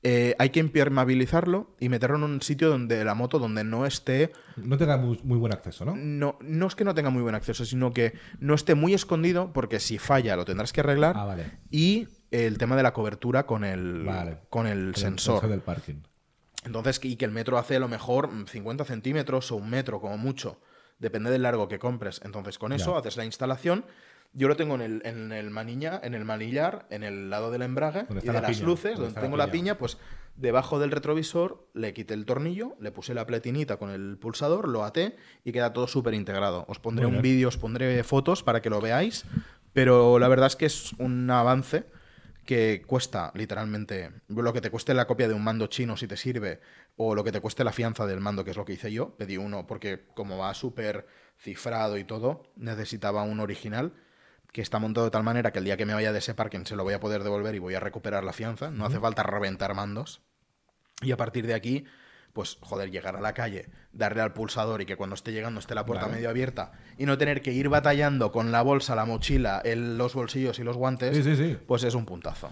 [0.10, 4.32] Eh, hay que impermeabilizarlo y meterlo en un sitio donde la moto donde no esté.
[4.55, 5.95] No tenga muy, muy buen acceso, ¿no?
[5.97, 9.51] No, no es que no tenga muy buen acceso, sino que no esté muy escondido,
[9.51, 11.14] porque si falla lo tendrás que arreglar.
[11.18, 11.60] Ah, vale.
[11.72, 14.38] Y el tema de la cobertura con el, Vale.
[14.49, 15.45] con el sensor.
[15.49, 15.95] del parking.
[16.64, 19.99] Entonces, y que el metro hace a lo mejor mm, 50 centímetros o un metro,
[19.99, 20.62] como mucho.
[20.99, 22.22] Depende del largo que compres.
[22.24, 22.99] Entonces, con eso Ya.
[22.99, 23.86] haces la instalación.
[24.34, 27.64] Yo lo tengo en el, en el manilla, en el manillar, en el lado del
[27.64, 29.74] embrague y de la las piña, luces, donde está tengo la piña.
[29.74, 29.98] piña, pues
[30.36, 34.84] debajo del retrovisor le quité el tornillo, le puse la pletinita con el pulsador, lo
[34.84, 36.66] até y queda todo súper integrado.
[36.68, 39.26] Os pondré un vídeo, os pondré fotos para que lo veáis,
[39.74, 41.86] pero la verdad es que es un avance
[42.46, 46.16] que cuesta literalmente lo que te cueste la copia de un mando chino si te
[46.16, 46.62] sirve
[46.96, 49.18] o lo que te cueste la fianza del mando que es lo que hice yo
[49.18, 51.06] pedí uno porque como va súper
[51.38, 53.92] cifrado y todo necesitaba un original
[54.58, 56.66] que está montado de tal manera que el día que me vaya de ese parking
[56.66, 59.22] se lo voy a poder devolver y voy a recuperar la fianza no hace falta
[59.22, 60.22] reventar mandos
[61.03, 61.86] y a partir de aquí
[62.34, 65.76] pues joder llegar a la calle darle al pulsador y que cuando esté llegando esté
[65.76, 66.16] la puerta Vale.
[66.18, 70.16] medio abierta y no tener que ir batallando con la bolsa la mochila el- los
[70.16, 71.55] bolsillos y los guantes Sí, sí, sí.
[71.68, 72.49] pues es un puntazo.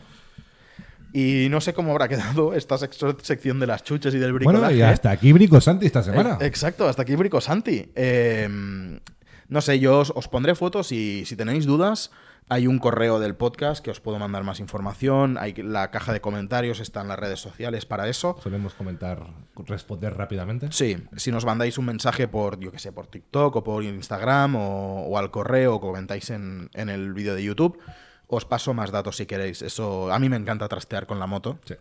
[1.12, 4.50] Y no sé cómo habrá quedado esta sec- sección de las chuches y del Bueno,
[4.60, 4.76] bricolaje.
[4.76, 6.38] y hasta aquí Brico Santi esta semana.
[6.42, 7.92] Eh, exacto, hasta aquí Brico Santi.
[7.96, 9.00] Eh,
[9.48, 12.12] no sé, yo os, os pondré fotos y si tenéis dudas,
[12.48, 15.38] hay un correo del podcast que os puedo mandar más información.
[15.40, 18.38] Hay la caja de comentarios, está en las redes sociales para eso.
[18.42, 19.26] Solemos comentar,
[19.66, 20.68] responder rápidamente.
[20.72, 24.56] Sí, si nos mandáis un mensaje por, yo que sé, por TikTok o por Instagram
[24.56, 27.80] o, o al correo o comentáis en, en el vídeo de YouTube,
[28.28, 29.64] os paso más datos si queréis.
[29.64, 31.60] Eso, a mí me encanta trastear con la moto.
[31.66, 31.76] Sí.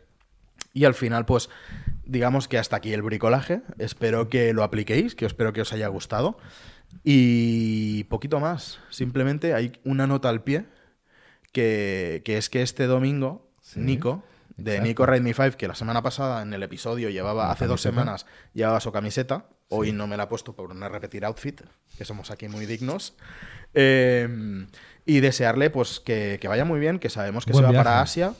[0.73, 1.51] Y al final, pues,
[2.05, 3.62] digamos que hasta aquí el bricolaje.
[3.79, 6.37] Espero que lo apliquéis, que espero que os haya gustado.
[7.03, 8.79] Y poquito más.
[8.91, 10.67] Simplemente hay una nota al pie,
[11.53, 14.23] que, que es que este domingo, Sí, Nico,
[14.57, 14.89] de exacto.
[14.89, 18.27] Nico Ride Me 5, que la semana pasada en el episodio llevaba, hace dos semanas,
[18.53, 19.47] llevaba su camiseta.
[19.71, 21.63] Hoy no me la he puesto por no repetir outfit,
[21.97, 23.15] que somos aquí muy dignos.
[23.73, 24.67] Eh,
[25.07, 27.85] y desearle, pues, que, que vaya muy bien, que sabemos que Buen se va viaje.
[27.85, 28.35] para Asia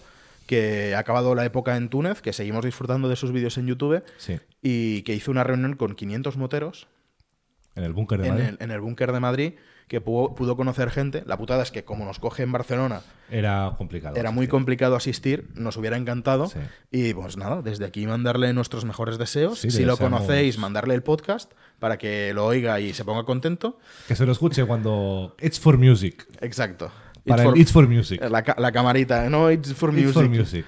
[0.47, 4.05] que ha acabado la época en Túnez, que seguimos disfrutando de sus vídeos en YouTube
[4.19, 4.39] Sí.
[4.61, 6.87] y que hizo una reunión con 500 moteros
[7.77, 8.49] En el búnker de en Madrid.
[8.49, 9.53] el, en el búnker de Madrid,
[9.89, 11.25] que pudo, pudo conocer gente.
[11.27, 14.17] La putada es que como nos coge en Barcelona, Era complicado.
[14.17, 16.47] era muy complicado asistir, nos hubiera encantado.
[16.49, 16.59] Sí.
[16.91, 19.59] Y pues nada, desde aquí mandarle nuestros mejores deseos.
[19.59, 23.79] Sí, si lo conocéis, mandarle el podcast para que lo oiga y se ponga contento.
[24.09, 26.27] Que se lo escuche cuando It's for Music.
[26.41, 26.91] Exacto.
[27.27, 28.21] Para It's el It's for Music.
[28.23, 30.15] La, la camarita, no, it's for It's music.
[30.15, 30.67] for Music.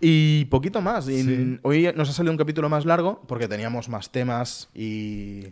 [0.00, 1.04] Y poquito más.
[1.06, 1.58] Sí.
[1.62, 5.46] Hoy nos ha salido un capítulo más largo porque teníamos más temas y,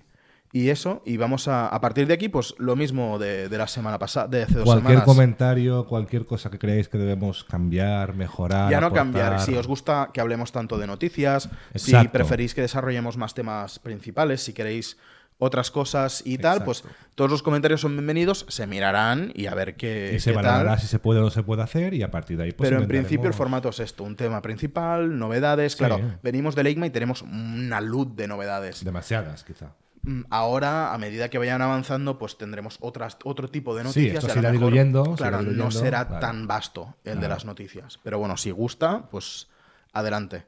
[0.55, 1.03] y eso.
[1.07, 4.29] Y vamos a, a partir de aquí, pues lo mismo de, de la semana pasada,
[4.29, 5.05] de hace dos Cualquier semanas.
[5.07, 8.71] comentario, cualquier cosa que creáis que debemos cambiar, mejorar.
[8.71, 9.05] Ya no aportar.
[9.07, 9.41] cambiar.
[9.41, 14.43] Si os gusta que hablemos tanto de noticias, si preferís que desarrollemos más temas principales,
[14.43, 14.99] si queréis
[15.39, 16.85] otras cosas y tal, pues
[17.17, 20.71] todos los comentarios son bienvenidos, se mirarán y a ver qué, Y se qué valorará
[20.73, 20.81] tal.
[20.81, 22.81] si se puede o no se puede hacer y a partir de ahí pues Pero
[22.81, 25.73] en principio el formato es esto, un tema principal, novedades.
[25.73, 25.79] Sí.
[25.79, 28.85] Claro, venimos de Leigma y tenemos una luz de novedades.
[28.85, 29.73] Demasiadas, quizá.
[30.05, 34.25] Mm, Ahora, a medida que vayan avanzando, pues tendremos otras, otro tipo de Sí, noticias.
[34.25, 37.45] esto y a irá mejor, diluyendo, Claro, irá no será tan vasto el de las
[37.45, 37.99] noticias.
[38.03, 39.49] Pero bueno, si gusta, pues
[39.93, 40.45] adelante.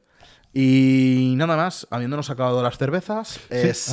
[0.53, 3.89] Y nada más, habiéndonos acabado las cervezas, es,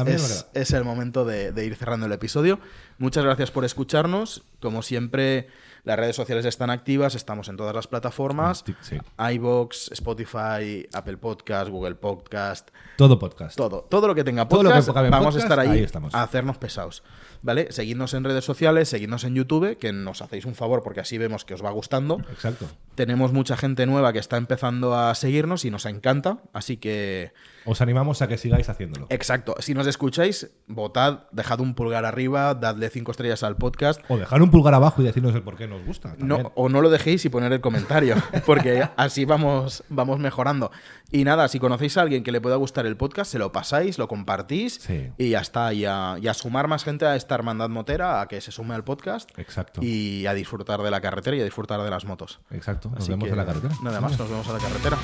[0.54, 2.60] es- el momento de, de ir cerrando el episodio.
[2.98, 4.44] Muchas gracias por escucharnos.
[4.60, 5.48] Como siempre,
[5.84, 8.64] las redes sociales están activas, estamos en todas las plataformas.
[8.82, 8.98] Sí.
[9.34, 13.56] iBox, Spotify, Apple Podcast, Google Podcast, Todo podcast.
[13.56, 15.84] todo, todo lo que tenga Todo lo que podcast, en vamos podcast, a estar ahí,
[15.84, 17.02] ahí a hacernos pesados.
[17.42, 17.72] ¿Vale?
[17.72, 21.44] Seguidnos en redes sociales, seguidnos en YouTube, que nos hacéis un favor porque así vemos
[21.44, 22.20] que os va gustando.
[22.30, 22.66] Exacto.
[22.94, 27.32] Tenemos mucha gente nueva que está empezando a seguirnos y nos encanta, así que
[27.64, 29.06] Os animamos a que sigáis haciéndolo.
[29.08, 34.00] exacto, si nos escucháis, votad, dejad un pulgar arriba, dadle cinco estrellas al podcast.
[34.08, 36.10] O dejar un pulgar abajo y decirnos el por qué nos gusta.
[36.10, 36.28] también.
[36.28, 38.14] No, o no lo dejéis y poner el comentario,
[38.46, 40.70] porque así vamos, vamos mejorando.
[41.10, 43.98] Y nada, si conocéis a alguien que le pueda gustar el podcast, se lo pasáis,
[43.98, 45.08] lo compartís Sí.
[45.18, 45.72] y ya está.
[45.72, 48.74] Y a, y a sumar más gente a esta hermandad motera, a que se sume
[48.74, 49.80] al podcast Exacto.
[49.82, 52.40] y a disfrutar de la carretera y a disfrutar de las motos.
[52.50, 52.88] Exacto.
[52.90, 53.74] Nos Así vemos que en la carretera.
[53.82, 54.98] Nada más, nos vemos a la carretera.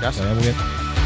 [0.00, 1.05] Gracias.